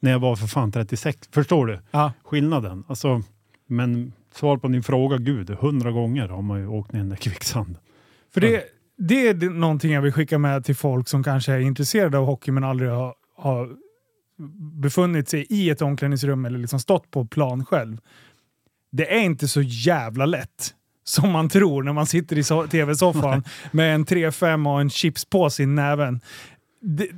[0.00, 1.28] När jag var för fan 36.
[1.32, 2.12] Förstår du Ja.
[2.24, 2.84] skillnaden?
[2.88, 3.22] Alltså,
[3.66, 7.76] men svar på din fråga, gud, hundra gånger har man ju åkt ner i kvicksanden.
[8.34, 8.64] För det,
[8.98, 12.50] det är någonting jag vill skicka med till folk som kanske är intresserade av hockey
[12.50, 13.68] men aldrig har, har
[14.82, 17.98] befunnit sig i ett omklädningsrum eller liksom stått på plan själv.
[18.92, 20.74] Det är inte så jävla lätt
[21.04, 23.42] som man tror när man sitter i so- tv-soffan
[23.72, 26.20] med en 3-5 och en chipspåse i näven.
[26.80, 27.08] Det,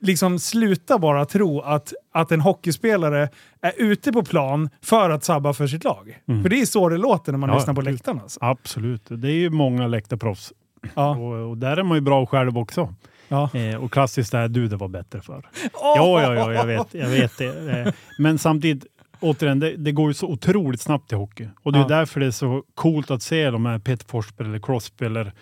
[0.00, 3.28] liksom sluta bara tro att, att en hockeyspelare
[3.62, 6.18] är ute på plan för att sabba för sitt lag.
[6.28, 6.42] Mm.
[6.42, 7.92] För det är så det låter när man Ja, lyssnar på gud.
[7.92, 8.20] läktaren.
[8.20, 8.38] Alltså.
[8.42, 10.52] Absolut, det är ju många läktarproffs.
[10.94, 11.16] Ja.
[11.16, 12.94] Och, och där är man ju bra själv också.
[13.28, 13.50] Ja.
[13.54, 15.48] Eh, och klassiskt är du, det var bättre för.
[15.72, 17.80] Ja, ja, ja, jag vet, jag vet det.
[17.80, 18.86] Eh, Men samtidigt,
[19.20, 21.48] återigen, det, det går ju så otroligt snabbt i hockey.
[21.62, 21.88] Och det är Ja.
[21.88, 25.32] därför det är så coolt att se de här Peter Forsberg eller Crosby eller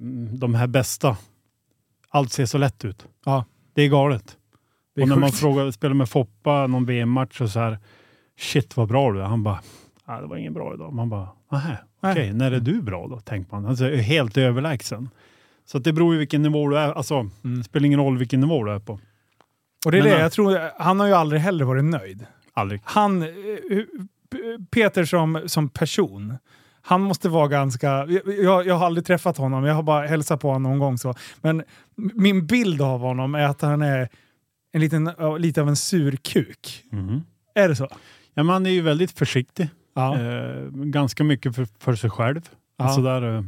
[0.00, 1.16] mm, de här bästa.
[2.08, 3.06] Allt ser så lätt ut.
[3.24, 3.44] Ja.
[3.74, 4.36] Det är galet.
[4.94, 7.78] Det är och när man frågar, spelar med Foppa någon VM-match och så här,
[8.38, 9.24] shit vad bra du är.
[9.24, 9.60] Han bara,
[10.04, 10.92] ah, det var ingen bra idag.
[10.92, 13.20] Man bara, nähä, Okej, när är du bra då?
[13.20, 13.66] Tänker man.
[13.66, 15.08] Alltså, helt överlägsen.
[15.66, 16.92] Så det beror ju vilken nivå du är.
[16.92, 17.58] Alltså, Mm.
[17.58, 18.92] det spelar ingen roll vilken nivå du är på.
[19.86, 22.26] Och det är Men, det, äh, jag tror, han har ju aldrig heller varit nöjd.
[22.52, 22.80] Aldrig.
[22.84, 23.28] Han, eh,
[24.70, 26.34] Peter som, som person,
[26.82, 27.88] han måste vara ganska...
[28.26, 30.98] Jag, jag, har aldrig träffat honom, jag har bara hälsat på honom någon gång.
[30.98, 31.14] så.
[31.40, 31.62] Men
[31.94, 34.08] min bild av honom är att han är
[34.72, 36.84] en liten, lite av en surkuk.
[36.90, 37.22] Mhm.
[37.54, 37.88] Är det så?
[38.34, 39.68] Ja, man är ju väldigt försiktig.
[39.94, 40.20] Ja.
[40.20, 42.40] Eh, ganska mycket för, för sig själv.
[42.76, 42.84] Ja.
[42.84, 43.44] Alltså där, eh,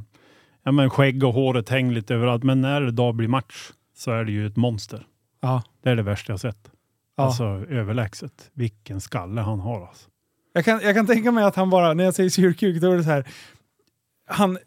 [0.63, 2.43] ja, men skägg och håret hänger lite överallt.
[2.45, 5.07] Men när det dag blir match så är det ju ett monster.
[5.41, 5.63] ja.
[5.83, 6.71] Det är det värsta jag sett.
[7.17, 7.25] Ja.
[7.25, 8.51] Alltså överlägset.
[8.55, 10.09] Vilken skalle han har alltså.
[10.53, 12.97] Jag, kan, jag kan tänka mig att han bara, när jag säger surkuk, då är
[12.97, 13.25] det så här...
[14.27, 14.59] Han,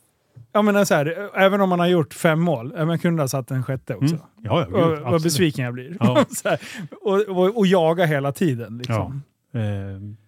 [0.51, 3.27] jag menar så här, även om han har gjort fem mål, ja, man kunde ha
[3.27, 4.15] satt en sjätte också.
[4.15, 4.25] Mm.
[4.43, 5.97] Ja, ja, Och, vad besviken jag blir.
[5.99, 6.25] Ja.
[6.43, 6.59] här,
[7.01, 8.77] och, och, och jaga hela tiden.
[8.77, 9.23] Liksom.
[9.53, 9.61] Eh,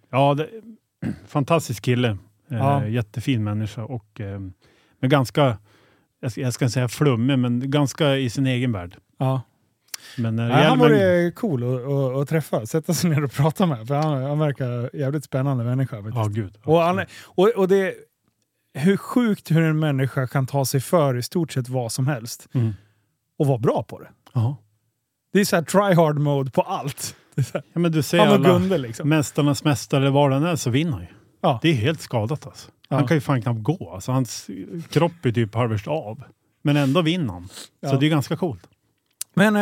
[0.09, 0.49] ja, det,
[1.27, 2.07] fantastisk kille.
[2.09, 2.85] Eh, Ja.
[2.87, 4.39] Jättefin människa och eh,
[4.99, 5.57] men ganska,
[6.21, 8.95] jag ska, jag ska inte säga flummig, men ganska i sin egen värld.
[9.17, 9.41] Ja.
[10.17, 13.31] Men när det Nej, han vore cool att, att, att träffa, sätta sig ner och
[13.31, 13.87] prata med.
[13.87, 15.95] För han, han verkar jävligt spännande människa.
[15.95, 16.15] faktiskt.
[16.15, 16.57] Ja, gud.
[16.63, 17.93] och, han, och, och det
[18.73, 22.47] hur sjukt hur en människa kan ta sig för i stort sett vad som helst
[22.53, 22.73] Mm.
[23.39, 24.09] och vara bra på det.
[24.33, 24.57] Ja.
[25.33, 27.15] Det är så här try hard mode på allt.
[27.53, 29.09] Ja, men du ser han och alla Gunde liksom.
[29.09, 31.07] Mästarnas mästare vad den är så vinner han ju.
[31.41, 31.59] Ja.
[31.61, 32.71] Det är helt skadat alltså.
[32.89, 32.95] Ja.
[32.95, 33.91] Han kan ju fan knappt gå.
[33.93, 34.49] Alltså, hans
[34.89, 36.23] kropp är typ halvvägs av.
[36.61, 37.49] Men ändå vinner han.
[37.81, 37.89] Ja.
[37.89, 38.61] Så det är ganska coolt.
[39.33, 39.61] Men eh,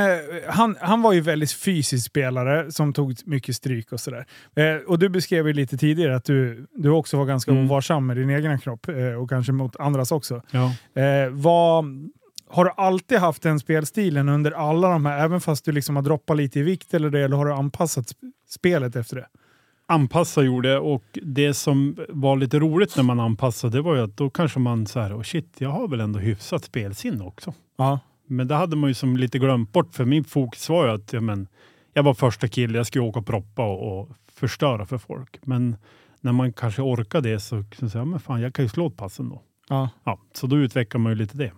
[0.50, 4.26] han, han var ju väldigt fysisk spelare som tog mycket stryk och sådär.
[4.56, 7.66] Eh, och du beskrev ju lite tidigare att du, du också var ganska Mm.
[7.66, 10.42] ovarsam med din egen kropp eh, och kanske mot andras också.
[10.52, 10.66] Ja.
[11.02, 11.86] Eh, vad,
[12.56, 16.04] har du alltid haft den spelstilen under alla de här, även fast du liksom har
[16.04, 19.28] droppat lite i vikt eller det, eller har du anpassat sp- spelet efter det?
[19.88, 24.02] Anpassa gjorde jag och det som var lite roligt när man anpassade det var ju
[24.02, 27.54] att då kanske man så här, oh shit, jag har väl ändå hyfsat spelsinne också.
[27.78, 28.00] Ja.
[28.28, 31.14] Men det hade man ju som lite glömt bort för min fokus var ju att
[31.14, 31.48] ja, men,
[31.94, 35.40] jag var första kille, jag skulle åka och proppa och, och förstöra för folk.
[35.42, 35.76] Men
[36.22, 38.88] när man kanske orkar det så, så säger jag, men fan jag kan ju slå
[38.88, 39.42] ett pass ändå.
[39.70, 39.90] Ja.
[40.04, 41.52] Ja, så då utvecklar man ju lite det.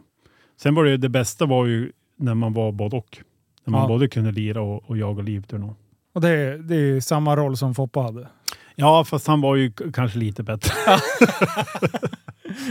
[0.62, 3.18] Sen var det det bästa var ju när man var både och.
[3.66, 3.88] När man Ja.
[3.88, 5.76] både kunde lira och, och jaga livturnor.
[6.14, 8.28] Och det, är- det är samma roll som Foppa hade.
[8.76, 10.74] Ja, fast han var ju kanske lite bättre.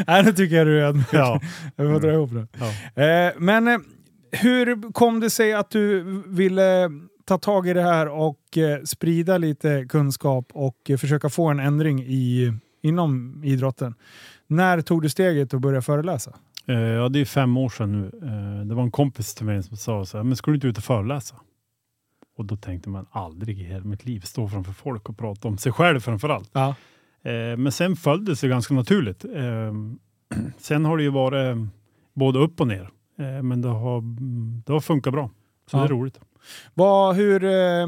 [0.07, 1.07] Nej, nu tycker jag du är ödmjuk.
[1.12, 1.41] ja.
[1.76, 2.47] Jag får dra ihop det.
[2.59, 3.03] Ja.
[3.03, 3.78] Eh, men eh,
[4.32, 6.91] hur kom det sig att du ville
[7.24, 11.61] ta tag i det här och eh, sprida lite kunskap och eh, försöka få en
[11.61, 13.95] ändring i, inom idrotten?
[14.47, 16.32] När tog du steget att börja föreläsa?
[16.69, 18.07] Eh, ja, det är fem år sedan nu.
[18.23, 20.67] Eh, det var en kompis till mig som sa så här, men ska du inte
[20.67, 21.37] ut och föreläsa?
[22.39, 25.59] Och då tänkte man aldrig i hela mitt liv stå framför folk och prata om
[25.59, 26.51] sig själv framför allt.
[26.53, 26.69] Ja.
[27.23, 29.25] Eh, men sen föll det sig ganska naturligt.
[29.25, 29.73] Eh,
[30.59, 31.64] sen har det ju varit eh,
[32.14, 32.91] både upp och ner.
[33.43, 34.03] Men det har,
[34.67, 35.31] det har funkat bra.
[35.71, 35.81] Så Ja.
[35.81, 36.21] det är roligt.
[36.75, 37.87] Vad, hur, eh,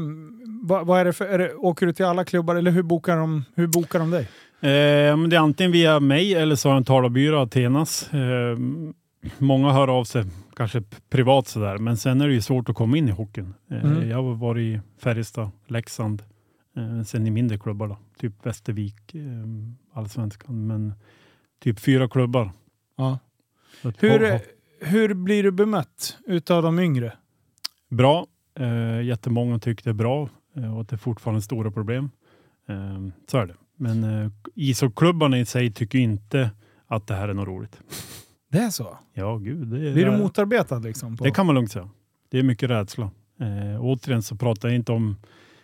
[0.63, 3.17] vad, vad är det för, är det, åker du till alla klubbar eller hur bokar
[3.17, 4.29] de, hur bokar de dig?
[4.61, 8.13] Eh, men det är antingen via mig eller så har jag en talarbyrå, Athenas.
[8.13, 8.57] Eh,
[9.37, 12.97] många hör av sig, kanske privat sådär, men sen är det ju svårt att komma
[12.97, 13.53] in i hockeyn.
[13.71, 14.09] Eh, Mm.
[14.09, 16.23] Jag har varit i Färjestad, Leksand,
[16.77, 19.21] eh, sen i mindre klubbar då, typ Västervik, eh,
[19.93, 20.93] Allsvenskan, men
[21.63, 22.51] typ fyra klubbar.
[22.97, 23.19] Ja.
[23.97, 24.39] Hur,
[24.81, 27.13] hur blir du bemött utav de yngre?
[27.89, 28.25] Bra.
[28.59, 32.09] Eh, jättemånga tycker det är bra eh, och att det är fortfarande stora problem.
[32.67, 32.99] Eh,
[33.31, 33.55] så är det.
[33.79, 36.51] Men eh, ishockeyklubbarna i sig tycker inte
[36.87, 37.79] att det här är något roligt.
[38.51, 38.97] Det är så?
[39.13, 39.67] Ja, gud.
[39.67, 41.17] Det, är- Blir du motarbetad liksom?
[41.17, 41.23] På?
[41.23, 41.89] det kan man lugnt säga.
[42.29, 43.11] Det är mycket rädsla.
[43.39, 45.15] Eh, återigen så pratar jag inte om...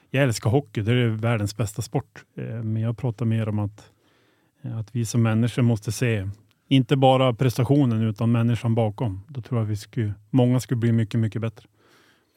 [0.09, 2.23] Jag älskar hockey, det är världens bästa sport.
[2.37, 3.91] Eh, men jag pratar mer om att,
[4.61, 6.29] eh, att vi som människor måste se
[6.67, 9.21] inte bara prestationen utan människan bakom.
[9.27, 11.67] Då tror jag vi skulle, många skulle bli mycket, mycket bättre.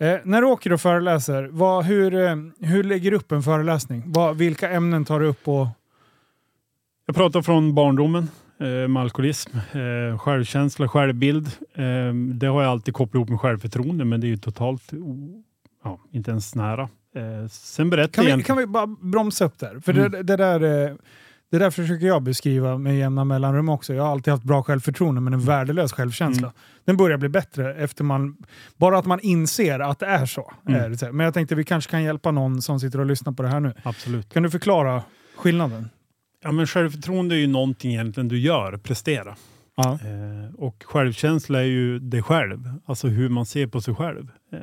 [0.01, 4.03] Eh, när du åker och föreläser, vad, hur, eh, hur lägger du upp en föreläsning?
[4.07, 5.49] Vad, vilka ämnen tar du upp?
[5.49, 5.67] Och,
[7.07, 8.31] Jag pratar från barndomen
[8.61, 11.47] eh, med alkoholism, eh, självkänsla, självbild.
[11.75, 14.93] Eh, det har jag alltid kopplat ihop med självförtroende, men det är ju totalt
[15.85, 16.83] ja, inte ens nära.
[17.15, 18.45] Eh, sen berättar kan, vi, jag...
[18.45, 19.81] kan vi bara bromsa upp där?
[19.81, 20.11] För Mm.
[20.13, 20.95] det, det, där, eh,
[21.51, 23.95] det där försöker jag beskriva med jämna mellanrum också.
[23.95, 26.47] Jag har alltid haft bra självförtroende men en värdelös självkänsla.
[26.47, 26.59] Mm.
[26.85, 28.37] Den börjar bli bättre efter man...
[28.77, 30.53] Bara att man inser att det är så.
[30.69, 30.97] Mm.
[30.97, 31.13] Det.
[31.13, 33.61] Men jag tänkte vi kanske kan hjälpa någon som sitter och lyssnar på det här
[33.61, 33.73] nu.
[33.83, 34.33] Absolut.
[34.33, 35.03] Kan du förklara
[35.37, 35.89] skillnaden?
[36.43, 39.37] Ja, men självförtroende är ju någonting egentligen du gör, prestera.
[39.77, 39.93] Ja.
[39.93, 44.31] Eh, och självkänsla är ju dig själv, alltså hur man ser på sig själv.
[44.53, 44.59] Eh,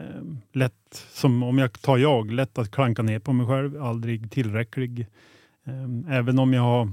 [0.53, 5.07] lätt, som om jag tar jag, lätt att klanka ner på mig själv, aldrig tillräcklig.
[5.65, 6.91] Eh, även om jag har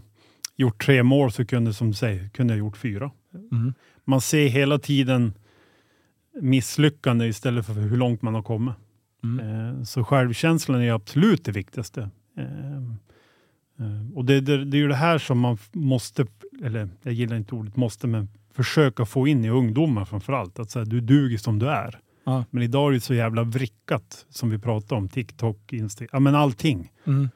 [0.56, 3.10] gjort tre mål så kunde, som säger, kunde jag gjort fyra.
[3.52, 3.74] Mm.
[4.04, 5.32] Man ser hela tiden
[6.40, 8.74] misslyckande istället för hur långt man har kommit.
[9.24, 9.40] Mm.
[9.78, 12.10] Eh, Så självkänslan är absolut det viktigaste.
[12.36, 12.76] Eh,
[13.78, 16.26] eh, Och det, det, det är ju det här som man måste,
[16.62, 20.58] eller jag gillar inte ordet måste, men försöka få in i ungdomar framför allt.
[20.58, 21.98] Att säga, du duger som du är.
[22.24, 22.44] Ja.
[22.50, 25.08] Men idag är det så jävla vrickat som vi pratar om.
[25.08, 26.92] TikTok, Insta, ja men allting.
[27.04, 27.28] Mm.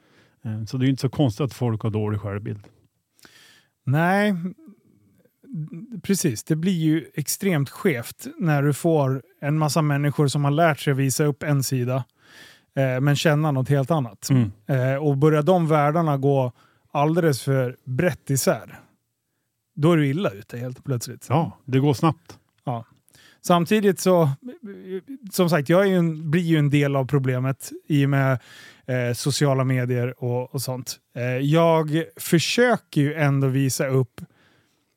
[0.47, 2.59] Eh, Så det är inte så konstigt att folk har dålig självbild.
[3.85, 4.35] Nej,
[6.03, 6.43] precis.
[6.43, 10.93] Det blir ju extremt skevt när du får en massa människor som har lärt sig
[10.93, 12.03] visa upp en sida
[12.75, 14.29] eh, men känna något helt annat.
[14.29, 14.51] Mm.
[14.67, 16.51] Eh, och börjar de världarna gå
[16.91, 18.79] alldeles för brett isär,
[19.75, 21.25] då är du illa ute helt plötsligt.
[21.29, 22.39] Ja, det går snabbt.
[23.41, 24.29] Samtidigt så,
[25.31, 28.39] som sagt, jag är ju en, blir ju en del av problemet i och med
[28.87, 30.95] eh, sociala medier och, och sånt.
[31.15, 34.21] Eh, jag försöker ju ändå visa upp,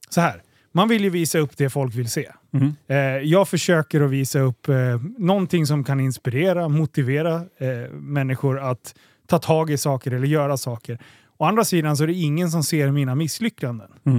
[0.09, 2.31] så här, man vill ju visa upp det folk vill se.
[2.53, 2.75] Mm.
[2.87, 2.97] Eh,
[3.29, 8.95] jag försöker att visa upp eh, någonting som kan inspirera, motivera eh, människor att
[9.27, 10.99] ta tag i saker eller göra saker.
[11.37, 13.91] Å andra sidan så är det ingen som ser mina misslyckanden.
[14.05, 14.19] Mm.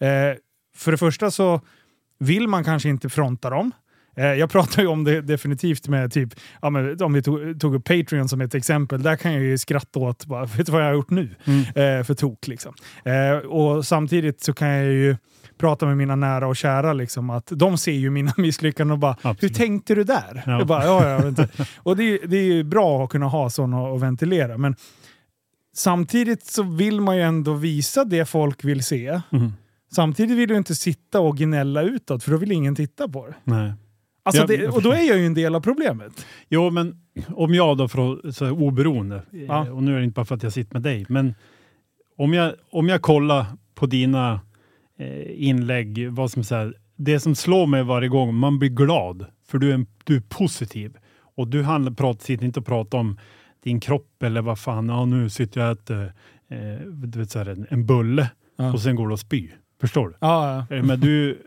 [0.00, 0.36] Eh,
[0.76, 1.60] för det första så
[2.18, 3.72] vill man kanske inte fronta dem.
[4.16, 7.74] Eh, jag pratar ju om det definitivt med typ, ja, men om vi tog, tog
[7.74, 10.80] upp Patreon som ett exempel, där kan jag ju skratta åt, bara, vet du vad
[10.82, 11.28] jag har gjort nu?
[11.44, 11.60] Mm.
[12.00, 12.74] Eh, för tok liksom.
[13.04, 15.16] Eh, och samtidigt så kan jag ju
[15.58, 19.16] prata med mina nära och kära, liksom, att de ser ju mina misslyckanden och bara
[19.22, 19.54] “Hur Absolut.
[19.56, 20.58] tänkte du där?” Ja.
[20.58, 21.48] jag bara, ja, ja, vänta.
[21.76, 24.76] Och det, är- det är ju bra att kunna ha sådana och ventilera, men
[25.74, 29.20] samtidigt så vill man ju ändå visa det folk vill se.
[29.32, 29.52] Mm.
[29.94, 33.34] Samtidigt vill du inte sitta och gnälla utåt, för då vill ingen titta på det.
[33.44, 33.72] Nej.
[34.24, 36.26] Alltså det och då är jag ju en del av problemet.
[36.48, 36.96] Jo, men
[37.28, 39.66] om jag då, för att, så här, oberoende, Ja.
[39.66, 41.34] eh, och nu är det inte bara för att jag sitter med dig, men
[42.16, 44.40] om jag, om jag kollar på dina
[44.98, 49.26] eh, inlägg, vad som så här, det som slår mig varje gång, man blir glad,
[49.48, 50.96] för du är, du är positiv.
[51.36, 53.18] Och du handlar, pratar, sitter inte och pratar om
[53.62, 56.12] din kropp eller vad fan, ja, nu sitter jag och äter
[56.50, 58.72] eh, du vet, så här, en, en bulle Ja.
[58.72, 59.56] och sen går du och spyr.
[59.80, 60.14] Förstår du?
[60.20, 60.76] Ja, ja.
[60.76, 61.42] Eh, Men du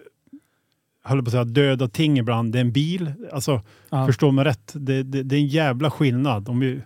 [1.05, 3.13] höll på att säga döda ting ibland, det är en bil.
[3.31, 4.05] Alltså, ja.
[4.05, 6.49] Förstå mig rätt, det, det, det är en jävla skillnad.
[6.49, 6.81] Om vi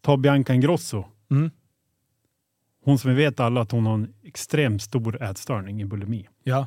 [0.00, 1.04] tar Bianca Ingrosso.
[1.30, 1.50] Mm.
[2.84, 6.28] Hon som vi vet alla att hon har en extremt stor ätstörning i bulimi.
[6.42, 6.66] ja.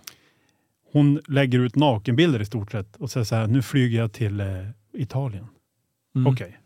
[0.92, 4.40] Hon lägger ut nakenbilder i stort sett och säger så här, nu flyger jag till
[4.40, 4.48] eh,
[4.94, 5.48] Italien.
[6.16, 6.34] Mm.
[6.34, 6.60] Okej.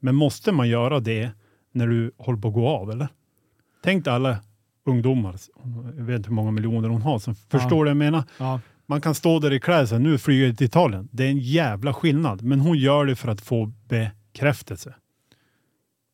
[0.00, 1.30] Men måste man göra det
[1.72, 3.08] när du håller på att gå av eller?
[3.82, 4.38] Tänk dig alla
[4.84, 5.36] ungdomar,
[5.96, 8.24] jag vet inte hur många miljoner hon har, som förstår det jag menar.
[8.38, 8.60] Ja.
[8.86, 11.08] Man kan stå där i säga, nu flyger jag till Italien.
[11.12, 14.94] Det är en jävla skillnad, men hon gör det för att få bekräftelse.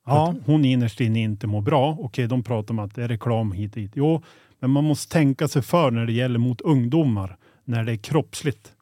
[0.07, 0.31] Ja.
[0.31, 1.97] Att hon innerst inne inte mår bra.
[2.01, 3.93] Okej, de pratar om att det är reklam hit och dit.
[3.95, 4.23] Jo,
[4.61, 8.73] men man måste tänka sig för när det gäller mot ungdomar, när det är kroppsligt.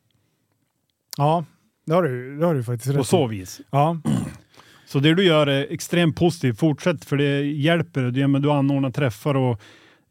[1.17, 1.45] ja,
[1.87, 3.61] det har du, det har du faktiskt rätt På så vis.
[3.71, 4.01] Ja.
[4.87, 6.59] Så det du gör är extremt positivt.
[6.59, 8.03] Fortsätt, för det hjälper.
[8.03, 9.61] Du, men du anordnar träffar och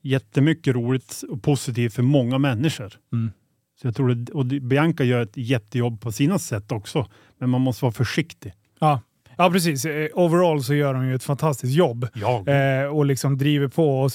[0.02, 2.94] jättemycket roligt och positivt för många människor.
[3.14, 3.32] Mm.
[3.82, 7.08] Så jag tror det, och Bianca gör ett jättejobb på sina sätt också,
[7.40, 8.54] men man måste vara försiktig.
[8.80, 9.02] Ja.
[9.38, 9.86] ja, precis.
[9.86, 12.08] Eh, Overall så gör de ju ett fantastiskt jobb.
[12.14, 14.12] Ja, Eh, och liksom driver på och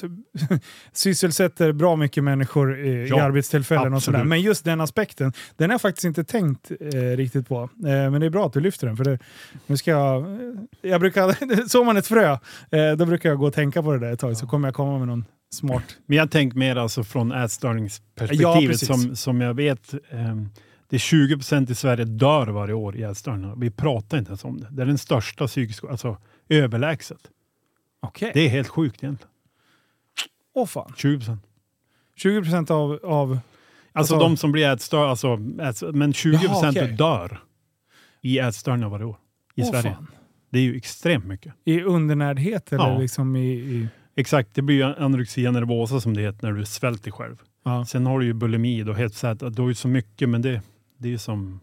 [0.93, 4.19] sysselsätter bra mycket människor i Ja, arbetstillfällen och sådär.
[4.19, 4.29] absolut.
[4.29, 7.57] Men just den aspekten, den har jag faktiskt inte tänkt eh, riktigt på.
[7.63, 8.97] Eh, men det är bra att du lyfter den.
[8.97, 9.19] För det,
[9.67, 10.39] nu ska jag, eh,
[10.83, 12.33] jag brukar, så man ett frö,
[12.71, 14.75] eh, då brukar jag gå och tänka på det där ett tag, så kommer jag
[14.75, 15.96] komma med någon smart.
[16.07, 18.88] Men jag tänker mer alltså från Ja, ätstörningsperspektivet precis.
[18.88, 19.94] som, som jag vet.
[20.11, 20.48] ehm,
[20.88, 23.55] det är 20 procent i Sverige dör varje år i ätstörningar.
[23.57, 24.68] Vi pratar inte ens om det.
[24.70, 26.16] Det är den största psykiska, alltså
[26.48, 27.20] överlägset.
[28.01, 28.30] Okej.
[28.34, 29.30] Det är helt sjukt egentligen.
[30.55, 30.92] Åh fan.
[30.96, 31.42] 20 procent.
[32.16, 33.30] 20 procent av, av...
[33.30, 36.92] Alltså, Alltså- de som blir ätstörda, alltså, äts, men 20 procent okej.
[36.92, 37.40] dör
[38.20, 39.16] i ätstörningar varje år
[39.55, 39.94] i åh, Sverige.
[39.94, 40.07] fan.
[40.51, 41.55] Det är ju extremt mycket.
[41.64, 42.98] I undernärdhet eller Ja.
[42.98, 43.48] liksom i...
[43.53, 43.88] i
[44.21, 47.43] Exakt, det blir ju anorexia nervosa som det heter när du svälter själv.
[47.64, 47.85] ja.
[47.85, 48.99] Sen har du ju bulimi och
[49.43, 50.62] att du har ju så mycket, men det,
[50.99, 51.61] det är ju som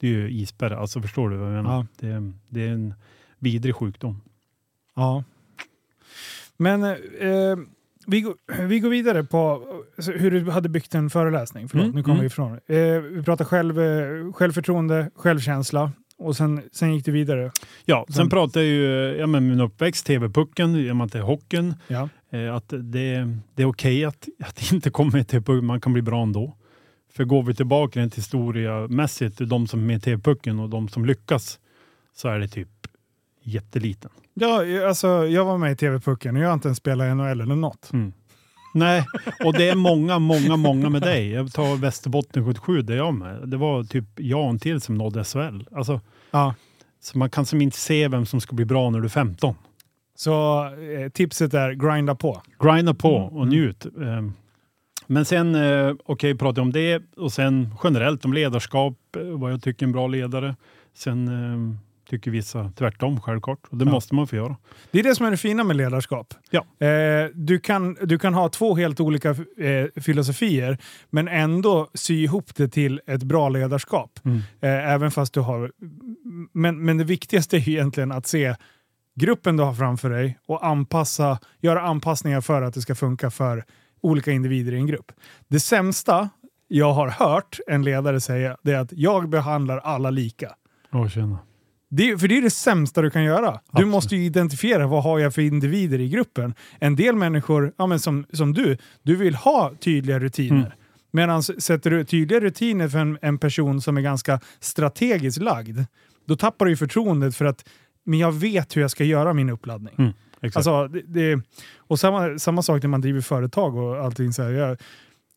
[0.00, 0.74] det är ju isberg.
[0.74, 1.70] Alltså förstår du vad jag menar?
[1.76, 1.86] Ja.
[2.00, 2.94] Det, det är en
[3.38, 4.20] vidrig sjukdom.
[4.94, 5.24] Ja.
[6.56, 7.56] Men eh,
[8.06, 8.34] vi, går,
[8.66, 9.62] vi går vidare på
[10.14, 11.68] hur du hade byggt en föreläsning.
[11.68, 12.20] Förlåt, Mm, nu kommer mm.
[12.20, 17.50] vi ifrån eh, Vi pratar själv, eh, självförtroende, självkänsla och sen, sen gick du vidare.
[17.84, 21.12] Ja, sen Sen- pratar jag ju ja, men min uppväxt, TV-pucken, i och med att
[21.12, 21.74] det är hockeyn.
[21.88, 22.08] Ja.
[22.30, 26.02] Eh, att det, det är okej att, att inte komma i TV-pucken, man kan bli
[26.02, 26.56] bra ändå.
[27.12, 31.04] För går vi tillbaka rent historiamässigt, de som är med i TV-pucken och de som
[31.04, 31.58] lyckas,
[32.16, 32.68] så är det typ
[33.42, 34.10] jätteliten.
[34.34, 37.56] Ja, alltså, jag var med i TV-pucken och jag har inte ens spelat NHL eller
[37.56, 37.90] något.
[38.76, 39.04] Nej,
[39.44, 41.30] och det är många, många, många med dig.
[41.30, 43.48] Jag tar Västerbotten 77, det är jag med.
[43.48, 45.60] Det var typ en till som nådde SHL.
[45.76, 46.00] Alltså,
[46.30, 46.54] Ja.
[47.00, 49.54] så man kan som inte se vem som ska bli bra när du är 15.
[50.16, 52.42] Så eh, tipset är grinda på.
[52.62, 53.86] Grinda på Mm, och njut.
[53.86, 54.22] Eh,
[55.06, 59.62] Men sen, eh, okej, prata om det och sen generellt om ledarskap, eh, vad jag
[59.62, 60.56] tycker är en bra ledare.
[60.94, 61.76] Sen eh,
[62.06, 63.90] tycker vissa tvärtom självklart och det Ja.
[63.90, 64.56] måste man få göra.
[64.90, 66.34] Det är det som är det fina med ledarskap.
[66.50, 66.86] Ja.
[66.86, 70.78] Eh, du, kan, du kan ha två helt olika eh, filosofier,
[71.10, 74.20] men ändå sy ihop det till ett bra ledarskap.
[74.60, 75.72] Eh, även fast du har...
[76.52, 78.54] Men, men det viktigaste är egentligen att se
[79.14, 83.64] gruppen du har framför dig och anpassa, göra anpassningar för att det ska funka för
[84.00, 85.12] olika individer i en grupp.
[85.48, 86.28] Det sämsta
[86.68, 90.52] jag har hört en ledare säga det är att jag behandlar alla lika.
[90.92, 91.38] Åh, tjena.
[91.88, 93.50] Det, för det är det sämsta du kan göra.
[93.50, 93.88] Du Absolut.
[93.88, 96.54] måste ju identifiera vad har jag för individer i gruppen.
[96.78, 100.56] En del människor, ja, men som, som du, du vill ha tydliga rutiner.
[100.56, 100.72] Mm.
[101.10, 105.78] Medan sätter du tydliga rutiner för en, en person som är ganska strategiskt lagd,
[106.26, 107.64] då tappar du ju förtroendet för att
[108.06, 109.94] men jag vet hur jag ska göra min uppladdning.
[109.98, 110.56] Mm, exakt.
[110.56, 111.42] Alltså, det, det,
[111.76, 114.32] och samma, samma sak när man driver företag och allting.
[114.32, 114.78] Så här, jag,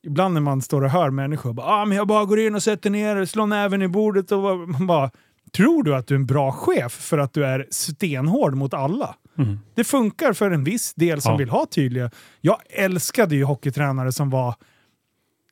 [0.03, 2.63] ibland när man står och hör människor bara, ah, men jag bara går in och
[2.63, 5.11] sätter ner, slår näven i bordet och bara
[5.51, 9.15] Tror du att du är en bra chef för att du är stenhård mot alla?
[9.37, 9.59] Mm.
[9.75, 11.37] Det funkar för en viss del som Ja.
[11.37, 12.11] vill ha tydliga...
[12.41, 14.55] Jag älskade ju hockeytränare som var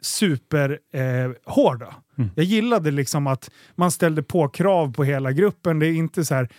[0.01, 1.85] superhårda.
[1.87, 1.93] Eh.
[2.17, 2.29] Mm.
[2.35, 5.79] Jag gillade liksom att man ställde på krav på hela gruppen.
[5.79, 6.49] Det är inte så här...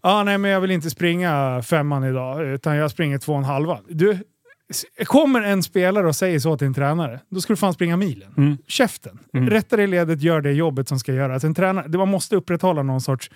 [0.00, 3.44] Ah, nej, men jag vill inte springa femman idag, utan jag springer två och en
[3.44, 3.78] halva.
[3.88, 4.18] Du,
[5.04, 8.34] kommer en spelare och säger så till en tränare, då ska du fan springa milen.
[8.36, 8.56] Mm.
[8.66, 9.18] Käften.
[9.34, 9.50] Mm.
[9.50, 11.44] Rätta dig i ledet, gör det jobbet som ska göras.
[11.44, 13.30] En tränare, man måste upprätthålla någon sorts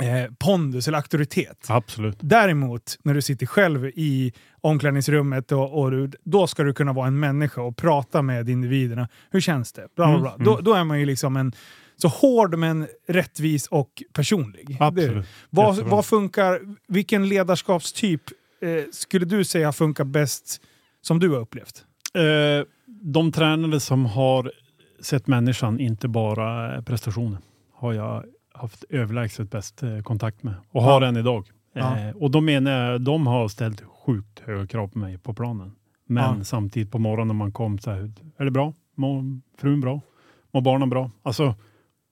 [0.00, 1.66] eh, pondus eller auktoritet.
[1.68, 2.16] Absolut.
[2.20, 7.06] Däremot, när du sitter själv i omklädningsrummet, och, och du, då ska du kunna vara
[7.06, 9.08] en människa och prata med individerna.
[9.30, 9.86] Hur känns det?
[9.96, 10.34] Bla, bla, Mm, bla.
[10.34, 10.44] mm.
[10.44, 11.52] Då, då är man ju liksom en
[11.96, 14.76] så hård men rättvis och personlig.
[14.80, 15.26] Absolut.
[15.50, 18.22] vad, vad funkar, vilken ledarskapstyp
[18.60, 20.60] eh, skulle du säga funkar bäst
[21.00, 21.84] som du har upplevt?
[22.14, 24.52] Eh, de tränare som har
[25.00, 27.38] sett människan, inte bara prestationen,
[27.74, 31.46] har jag haft överlägset bäst eh, kontakt med och har än idag.
[31.72, 31.98] Ja.
[31.98, 35.72] Eh, och då menar jag, de har ställt sjukt höga krav på mig på planen.
[36.06, 36.44] Men Ja.
[36.44, 38.74] samtidigt på morgonen när man kom så här, är det bra?
[38.94, 40.00] Mår frun bra?
[40.52, 41.10] Mår barnen bra?
[41.22, 41.54] Alltså,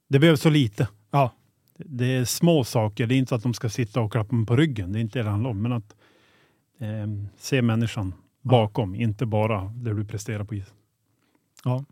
[0.08, 0.88] det behövs så lite.
[1.10, 1.32] Ja.
[1.78, 4.46] Det är små saker, det är inte så att de ska sitta och klappa mig
[4.46, 5.62] på ryggen, det är inte det det handlar om.
[5.62, 5.95] Men att
[6.80, 7.06] eh,
[7.38, 10.66] se människan bakom, inte bara det du presterar på is.
[11.64, 11.84] Ja,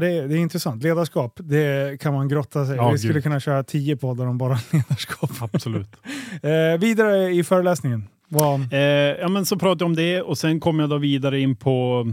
[0.00, 0.82] det, är, det är intressant.
[0.82, 3.22] Ledarskap, det kan man grotta sig Ja, Vi skulle gud.
[3.22, 5.30] kunna köra tio poddar om bara ledarskap.
[5.40, 5.96] Absolut.
[6.42, 8.08] Eh, vidare i föreläsningen.
[8.28, 8.78] Vad, eh,
[9.20, 12.06] ja, men så pratade jag om det och sen kom jag då vidare in på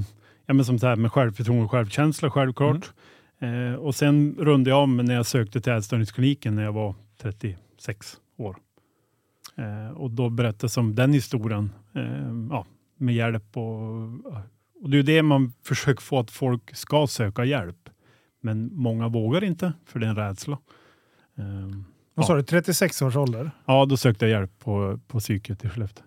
[0.45, 2.91] ja, men som så här med självförtroende och självkänsla självklart.
[3.39, 8.17] Eh, och sen rundade jag om när jag sökte till ätstörningskliniken när jag var 36
[8.37, 8.57] år.
[9.57, 12.65] Eh, och då berättade jag om den historien eh, ja,
[12.97, 14.09] med hjälp och
[14.81, 17.89] och det är det man försöker få att folk ska söka hjälp.
[18.41, 20.57] Men många vågar inte, för det är en rädsla.
[21.37, 23.51] Ehm, Vad sa du, 36 års ålder?
[23.65, 26.03] Ja, då sökte jag hjälp på, på psyket i Skellefteå.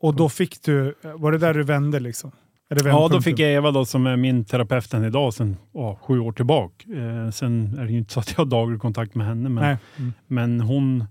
[0.00, 2.30] Och då fick du, var det där du vände liksom?
[2.68, 6.18] Ja, då fick jag Eva då, som är min terapeut än idag sedan ja, sju
[6.18, 6.92] år tillbaka.
[6.92, 9.64] Eh, sen är det ju inte så att jag har daglig kontakt med henne, men.
[9.96, 10.12] Mm.
[10.26, 11.04] men hon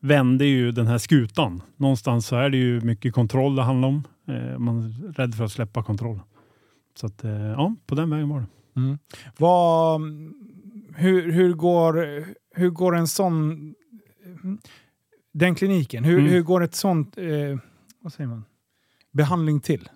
[0.00, 1.62] vände ju den här skutan.
[1.76, 4.02] Någonstans så är det ju mycket kontroll det handlar om.
[4.28, 6.20] Eh, man är rädd för att släppa kontroll.
[7.00, 8.46] Så att, eh, ja, på den vägen var det.
[8.80, 8.98] Mm.
[9.38, 10.00] Vad,
[10.96, 12.24] hur, hur, går,
[12.54, 13.74] hur går en sån...
[15.32, 16.30] Den kliniken, hur, Mm.
[16.32, 17.18] hur går ett sånt...
[17.18, 17.58] Eh,
[18.00, 18.44] vad säger man?
[19.12, 19.88] Behandling till?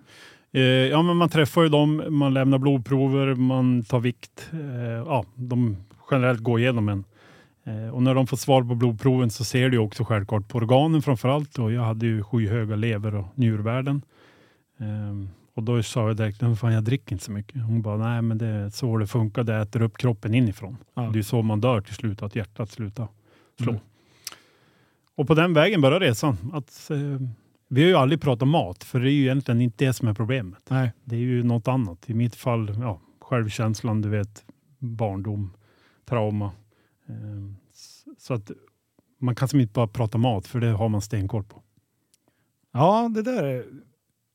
[0.51, 4.49] Eh, ja, men man träffar ju dem, man lämnar blodprover, man tar vikt.
[4.53, 5.77] Eh, ja, de
[6.11, 7.03] generellt går igenom en.
[7.63, 11.01] Eh, och när de får svar på blodproven så ser du också självklart på organen
[11.01, 11.59] framför allt.
[11.59, 14.01] Och jag hade ju skyhöga lever och njurvärden.
[14.79, 17.63] Eh, och då sa jag direkt, "Men fan jag dricker inte så mycket.
[17.63, 20.77] Hon bara, nej men det är så det funkar, det äter upp kroppen inifrån.
[20.93, 21.01] Ja.
[21.01, 23.07] Det är så man dör till slut, att hjärtat slutar
[23.61, 23.71] slå.
[23.71, 23.81] Mm.
[25.15, 26.37] Och på den vägen börjar resan.
[26.53, 27.27] Att, eh,
[27.67, 30.13] vi har ju aldrig pratat mat, för det är ju egentligen inte det som är
[30.13, 30.59] problemet.
[30.69, 30.91] Nej.
[31.03, 32.09] Det är ju något annat.
[32.09, 34.43] I mitt fall, ja, självkänslan, du vet,
[34.79, 35.53] barndom,
[36.05, 36.51] trauma.
[37.09, 37.15] Eh,
[37.71, 38.51] s- Så att
[39.19, 41.63] man kan som inte bara prata mat, för det har man stenkoll på.
[42.71, 43.65] Ja, det där är...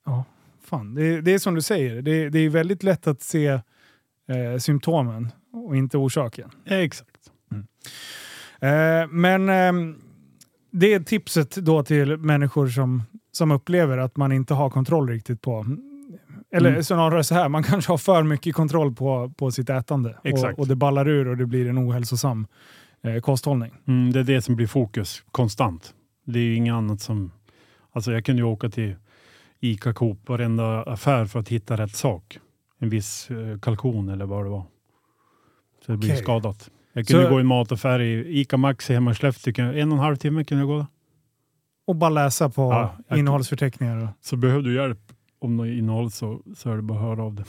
[0.04, 0.24] Ja,
[0.62, 0.94] fan.
[0.94, 5.28] Det, det är som du säger, det, det är väldigt lätt att se eh, symptomen
[5.52, 6.50] och inte orsaken.
[6.64, 7.30] Exakt.
[8.60, 9.96] Eh, men eh,
[10.70, 13.02] det är tipset då till människor som,
[13.32, 15.66] som upplever att man inte har kontroll riktigt på
[16.52, 16.82] eller Mm.
[16.84, 20.16] snarare så här, man kanske har för mycket kontroll på, på sitt ätande.
[20.24, 22.46] Och, och det ballar ur och det blir en ohälsosam
[23.02, 23.72] eh, kosthållning.
[23.86, 25.94] Mm, det är det som blir fokus konstant.
[26.24, 27.32] Det är ju inget annat som...
[27.92, 28.96] Alltså jag kunde ju åka till
[29.60, 32.38] ICA Coop, varenda affär för att hitta rätt sak.
[32.78, 34.64] En viss eh, kalkon eller vad det var.
[35.86, 36.22] Så det blir Okej.
[36.22, 36.70] skadat.
[36.92, 39.64] Jag kunde Så- gå i en mataffär i ICA Maxi hemma i Skellefteå.
[39.64, 40.86] En och en halv timme kunde jag gå där.
[41.86, 44.08] Och bara läsa på Ja, innehållsförteckningar.
[44.20, 45.07] Så behöver du hjälp
[45.38, 47.44] om något innehåll så, så är det bara att höra av det.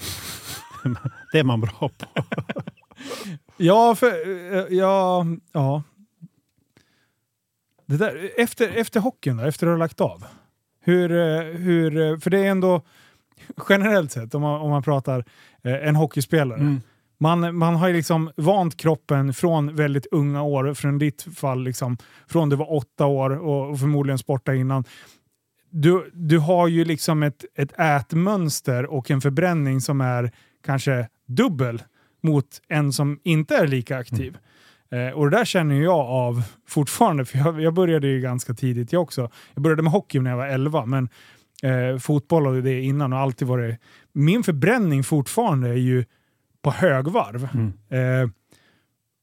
[1.31, 2.05] det är man bra på.
[3.57, 4.07] ja, för,
[4.53, 5.83] eh, ja, ja.
[7.85, 10.25] Det där, efter, efter hockeyn då, efter att du har lagt av.
[10.81, 12.81] Hur, eh, hur, eh, för det är ändå
[13.69, 15.25] generellt sett, om man, om man pratar
[15.63, 16.59] en hockeyspelare.
[16.59, 16.81] Mm.
[17.17, 21.97] Man, man har ju liksom vant kroppen från väldigt unga år, från ditt fall liksom,
[22.27, 24.83] från du var åtta år och, och förmodligen sporta innan.
[25.69, 30.31] Du, du har ju liksom ett, ett ätmönster och en förbränning som är
[30.65, 31.83] kanske dubbel
[32.23, 34.37] mot en som inte är lika aktiv.
[34.91, 38.93] Eh, och det där känner jag av fortfarande, för jag, jag började ju ganska tidigt
[38.93, 39.29] jag också.
[39.53, 41.09] Jag började med hockey när jag var 11, men
[41.63, 43.79] eh, fotboll och det innan och alltid varit...
[44.13, 46.05] Min förbränning fortfarande är ju
[46.61, 47.49] på högvarv.
[47.53, 48.23] Mm.
[48.23, 48.29] Eh,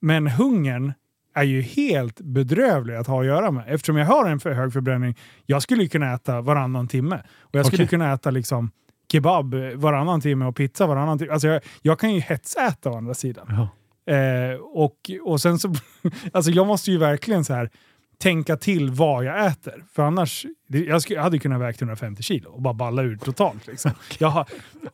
[0.01, 0.93] men hungern
[1.37, 3.65] är ju helt bedrövlig att ha att göra med.
[3.69, 5.17] Eftersom jag har en för hög förbränning.
[5.47, 7.23] Jag skulle ju kunna äta varannan timme.
[7.41, 7.89] Och jag skulle Okej.
[7.89, 8.71] kunna äta liksom
[9.13, 11.33] kebab varannan timme och pizza varannan timme.
[11.33, 13.47] Alltså jag, jag kan ju hetsäta å andra sidan.
[13.49, 13.69] Ja.
[14.15, 15.75] Eh, och, och sen så,
[16.33, 17.71] alltså jag måste ju verkligen så här
[18.19, 19.85] tänka till vad jag äter.
[19.93, 23.67] För annars, jag, skulle, jag hade kunnat väga 150 kilo och bara balla ur totalt.
[23.67, 23.91] Liksom.
[24.19, 24.47] Jag, har,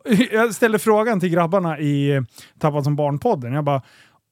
[0.33, 2.23] jag ställde frågan till grabbarna i eh,
[2.59, 3.53] Tappad som barn-podden.
[3.53, 3.83] Jag bara,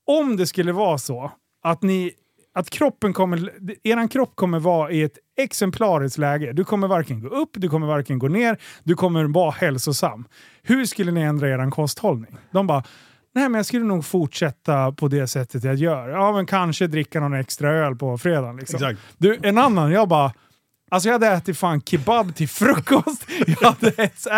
[0.06, 1.32] om det skulle vara så
[1.62, 2.12] att ni
[2.52, 3.50] att kroppen kommer,
[3.82, 6.52] eran kropp kommer vara i ett exemplariskt läge.
[6.52, 10.24] Du kommer varken gå upp, du kommer varken gå ner, du kommer vara hälsosam.
[10.62, 12.36] Hur skulle ni ändra eran kosthållning?
[12.52, 12.84] De bara,
[13.34, 16.08] nej men jag skulle nog fortsätta på det sättet jag gör.
[16.08, 18.56] Ja men kanske dricka någon extra öl på fredagen.
[18.56, 18.76] Liksom.
[18.76, 19.00] Exakt.
[19.18, 20.32] Du, en annan, jag bara,
[20.92, 23.88] Alltså jag hade ätit fan kebab till frukost, jag hade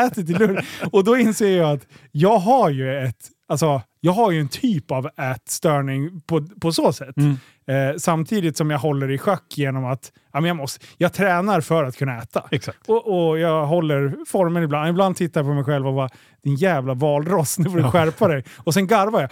[0.06, 0.64] ätit till lunch.
[0.92, 4.90] Och då inser jag att jag har ju ett, alltså jag har ju en typ
[4.90, 7.16] av ätstörning på, på så sätt.
[7.16, 7.36] Mm.
[7.66, 11.60] Eh, samtidigt som jag håller i schack genom att ja, men jag, måste, jag tränar
[11.60, 12.48] för att kunna äta.
[12.50, 12.88] Exakt.
[12.88, 14.88] Och, och jag håller formen ibland.
[14.88, 16.08] Ibland tittar jag på mig själv och bara
[16.42, 18.44] din jävla valross, nu får du skärpa dig.
[18.56, 19.30] Och sen garvar jag.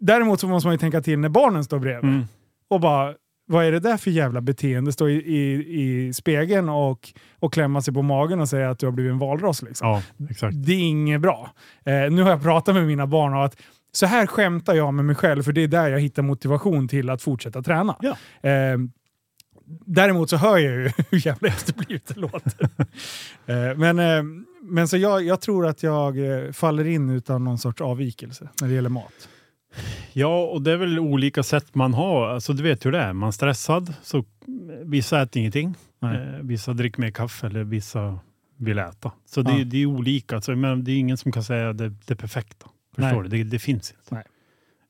[0.00, 2.10] Däremot så måste man ju tänka till när barnen står bredvid.
[2.10, 2.24] Mm.
[2.70, 3.14] Och bara,
[3.52, 4.92] vad är det där för jävla beteende?
[4.92, 8.86] Stå i, i, i spegeln och, och klämma sig på magen och säga att du
[8.86, 9.62] har blivit en valross.
[9.62, 9.88] Liksom.
[9.88, 10.50] Ja.
[10.52, 11.50] Det är inget bra.
[11.84, 13.56] Eh, nu har jag pratat med mina barn om att
[13.92, 17.10] så här skämtar jag med mig själv för det är där jag hittar motivation till
[17.10, 17.96] att fortsätta träna.
[18.00, 18.16] Ja.
[18.50, 18.78] Eh,
[19.86, 22.62] däremot så hör jag ju hur jävla efterblivet det låter.
[23.46, 24.22] eh, men eh,
[24.62, 28.68] men så jag, jag tror att jag eh, faller in utan någon sorts avvikelse när
[28.68, 29.28] det gäller mat.
[30.12, 32.28] Ja, och det är väl olika sätt man har.
[32.28, 33.12] Alltså, du vet hur det är.
[33.12, 34.24] Man är stressad, så
[34.84, 35.74] vissa äter ingenting.
[36.00, 36.16] Nej.
[36.16, 38.18] Eh, vissa dricker mer kaffe eller vissa
[38.56, 39.12] vill äta.
[39.26, 39.64] Så det, Ja.
[39.64, 40.34] det är olika.
[40.34, 42.66] Alltså, men det är ingen som kan säga det, det perfekta.
[42.96, 43.30] Förstår Nej.
[43.30, 43.36] du?
[43.44, 44.14] Det, det finns inte.
[44.14, 44.24] Nej.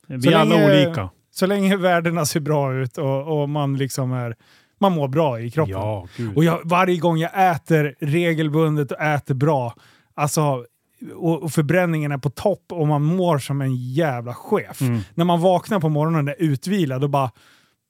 [0.07, 1.11] Vi Så är alla länge- olika.
[1.31, 4.37] Så länge värdena ser bra ut och, och man liksom är...
[4.81, 5.73] Man mår bra i kroppen.
[5.73, 6.37] Ja, gud.
[6.37, 9.75] Och jag, varje gång jag äter regelbundet och äter bra,
[10.15, 10.67] alltså,
[11.15, 14.81] och, förbränningen är på topp och man mår som en jävla chef.
[14.81, 15.01] Mm.
[15.15, 17.31] När man vaknar på morgonen är utvilad och bara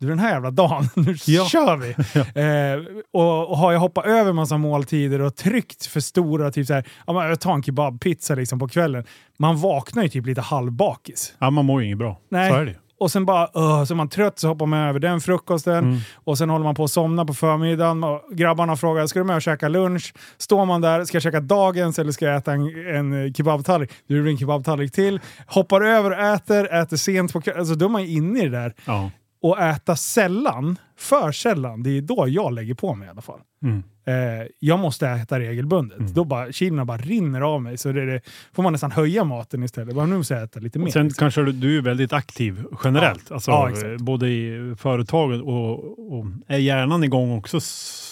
[0.00, 1.44] du den här jävla dagen, nu Ja.
[1.44, 1.90] kör vi!
[2.40, 6.88] eh, och, och har jag hoppat över massa måltider och tryckt för stora, typ såhär,
[7.06, 9.04] ja, men jag tar en kebabpizza liksom på kvällen.
[9.38, 11.34] Man vaknar ju typ lite halvbakis.
[11.38, 12.20] Ja, man mår ju inget bra.
[12.30, 12.50] Nej.
[12.50, 12.76] Så är det ju.
[13.03, 15.78] Och sen bara, uh, så är man trött så hoppar man över den frukosten.
[15.78, 15.98] Mm.
[16.14, 18.05] Och sen håller man på att somna på förmiddagen.
[18.05, 20.14] Och grabbarna frågar, ska du med och käka lunch?
[20.38, 23.90] Står man där, ska jag käka dagens eller ska jag äta en, en kebabtallrik?
[24.07, 25.20] Du blir en kebabtallrik till.
[25.46, 27.61] Hoppar över och äter, äter sent på kvällen.
[27.61, 28.74] Alltså då är man ju inne i det där.
[28.84, 29.11] Ja.
[29.42, 33.40] Och äta sällan, för sällan, det är då jag lägger på mig i alla fall.
[33.62, 33.82] Mm.
[34.05, 35.98] Eh, jag måste äta regelbundet.
[35.98, 37.78] Då bara, kilorna bara rinner av mig.
[37.78, 38.20] Så det det,
[38.53, 39.94] får man nästan höja maten istället.
[39.94, 40.86] Bara, nu måste jag äta lite mer.
[40.86, 41.20] Och sen liksom.
[41.20, 43.32] kanske du, du är väldigt aktiv generellt.
[43.32, 45.78] Alltså, Ja, både i företaget och,
[46.12, 47.61] och är hjärnan igång också.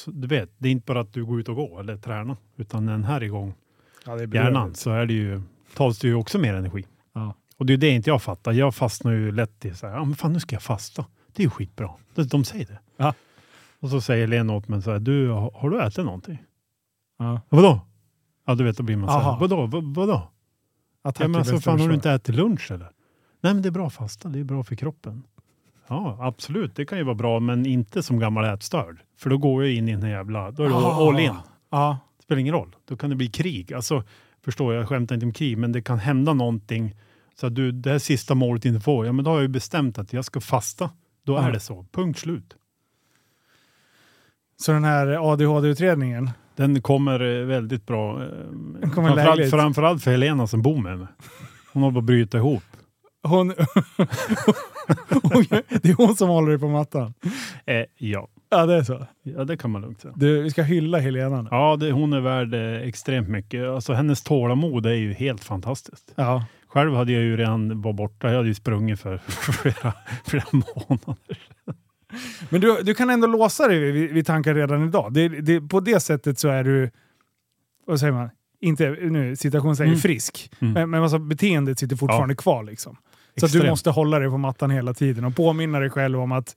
[0.07, 2.37] Du vet, det är inte bara att du går ut och går eller tränar.
[2.57, 3.55] Utan den här är igång,
[4.07, 5.43] ja, hjärnan, så är det ju,
[5.77, 6.85] tas det ju också mer energi.
[7.15, 7.35] Ja.
[7.57, 8.53] Och det är det inte jag fattar.
[8.53, 11.05] Jag fastnar ju lätt i så här, ja men fan nu ska jag fasta.
[11.37, 11.91] Det är ju skitbra.
[12.15, 12.79] De, de säger det.
[12.97, 13.15] Ja.
[13.81, 16.39] Och så säger Lena åt mig så här, du har, du ätit någonting?
[17.19, 17.41] Ja.
[17.49, 17.81] Vadå?
[18.47, 19.33] Ja du vet, då blir man så Aha.
[19.33, 19.67] här, vadå?
[19.67, 20.31] Vad, vadå?
[21.03, 22.91] Attack Ja, men alltså, fan, har du inte ätit lunch eller?
[23.41, 25.23] Nej men det är bra fasta, det är bra för kroppen.
[25.89, 29.01] Ja absolut, det kan ju vara bra men inte som gammal ätstörd.
[29.19, 31.09] För då går jag in i en jävla, då är det Ah.
[31.09, 31.35] all in.
[31.71, 32.77] Ja, Det spelar ingen roll.
[32.85, 33.73] Då kan det bli krig.
[33.73, 34.05] Alltså,
[34.45, 36.95] förstår jag, jag skämtar inte om krig, men det kan hända någonting.
[37.41, 39.49] Så att du, det här sista målet inte får, ja men då har jag ju
[39.49, 40.91] bestämt att jag ska fasta.
[41.25, 41.43] Då Ja.
[41.43, 41.87] är det så.
[41.93, 42.57] Punkt slut.
[44.61, 46.31] Så den här ADHD-utredningen.
[46.57, 48.23] Den kommer eh, väldigt bra.
[48.23, 48.29] eh,
[48.81, 49.51] Den kommer framförallt, lägligt.
[49.51, 51.07] framförallt för Helena som bor med mig.
[51.73, 52.63] Hon håller på att bryta ihop.
[53.29, 53.55] Hon,
[55.23, 55.45] hon,
[55.83, 57.15] det är hon som håller dig på mattan.
[57.67, 58.29] Eh, ja.
[58.51, 59.07] Ja, det är så.
[59.23, 60.15] ja, det kan man lugnt säga.
[60.17, 61.49] Du, vi ska hylla Helena nu.
[61.51, 63.69] Ja, det, hon är värd eh, extremt mycket.
[63.69, 66.13] Alltså, hennes tålamod är ju helt fantastiskt.
[66.15, 66.45] Ja.
[66.69, 68.29] Själv hade jag ju redan var borta.
[68.29, 69.19] Jag hade ju sprungit för
[69.53, 69.93] flera,
[70.25, 71.17] flera månader.
[72.49, 75.13] Men du, du kan ändå låsa dig vid, vid tankar redan idag.
[75.13, 76.91] Det, det, på det sättet så är du,
[77.87, 78.31] vad säger man,
[78.61, 80.01] inte nu citationstecken Mm.
[80.01, 80.53] frisk.
[80.61, 80.73] Mm.
[80.75, 82.63] Men, men alltså, beteendet sitter fortfarande kvar.
[82.65, 82.97] Liksom.
[83.37, 86.57] Så du måste hålla dig på mattan hela tiden och påminna dig själv om att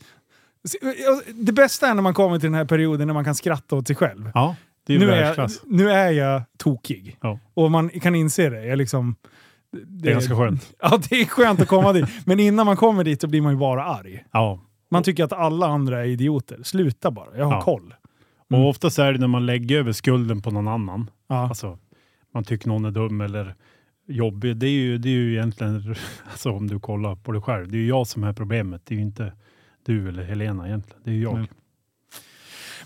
[1.33, 3.87] det bästa är när man kommer till den här perioden när man kan skratta åt
[3.87, 4.31] sig själv.
[4.33, 4.55] Ja,
[4.87, 7.17] det är nu, är jag, nu är jag tokig.
[7.21, 7.39] Ja.
[7.53, 8.65] Och man kan inse det.
[8.65, 9.15] Jag liksom,
[9.71, 10.73] Det är ganska skönt.
[10.81, 12.05] Ja, det är skönt att komma dit.
[12.25, 14.23] Men innan man kommer dit så blir man ju bara arg.
[14.31, 14.59] Ja.
[14.93, 16.59] Man tycker att alla andra är idioter.
[16.63, 17.61] Sluta bara, jag har Ja.
[17.61, 17.93] koll.
[18.49, 18.65] Och Mm.
[18.67, 21.09] oftast är det när man lägger över skulden på någon annan.
[21.27, 21.35] Ja.
[21.49, 21.77] Alltså,
[22.33, 23.55] man tycker någon är dum eller
[24.07, 24.57] jobbig.
[24.57, 25.95] Det är ju, det är ju egentligen,
[26.31, 28.81] alltså om du kollar på dig själv, det är ju jag som är problemet.
[28.85, 29.33] Det är ju inte
[29.85, 31.01] du eller Helena egentligen.
[31.03, 31.33] Det är ju jag.
[31.33, 31.47] Mm.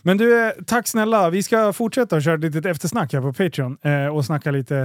[0.01, 1.29] Men du, eh, tack snälla.
[1.29, 4.77] Vi ska fortsätta och köra ett litet eftersnack här på Patreon eh, och snacka lite,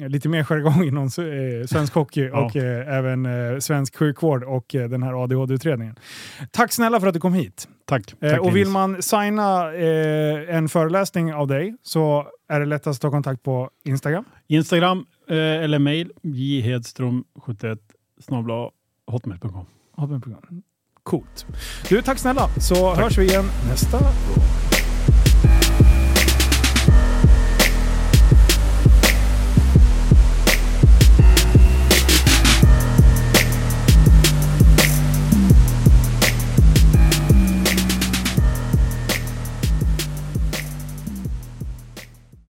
[0.00, 2.44] eh, lite mer jargong inom eh, svensk hockey Ja.
[2.44, 5.96] och eh, även eh, svensk sjukvård och den här ADHD-utredningen.
[6.50, 7.68] Tack snälla för att du kom hit.
[7.84, 8.14] Tack.
[8.20, 9.74] Tack och vill man signa
[10.48, 14.24] en föreläsning av dig så är det lättast att ta kontakt på Instagram.
[14.46, 17.78] Instagram eller mail jhedström71
[18.20, 18.70] snabla
[19.06, 19.66] hotmail.com.
[21.04, 21.46] Coolt.
[21.88, 24.73] Du, tack snälla så hörs vi igen nästa gång.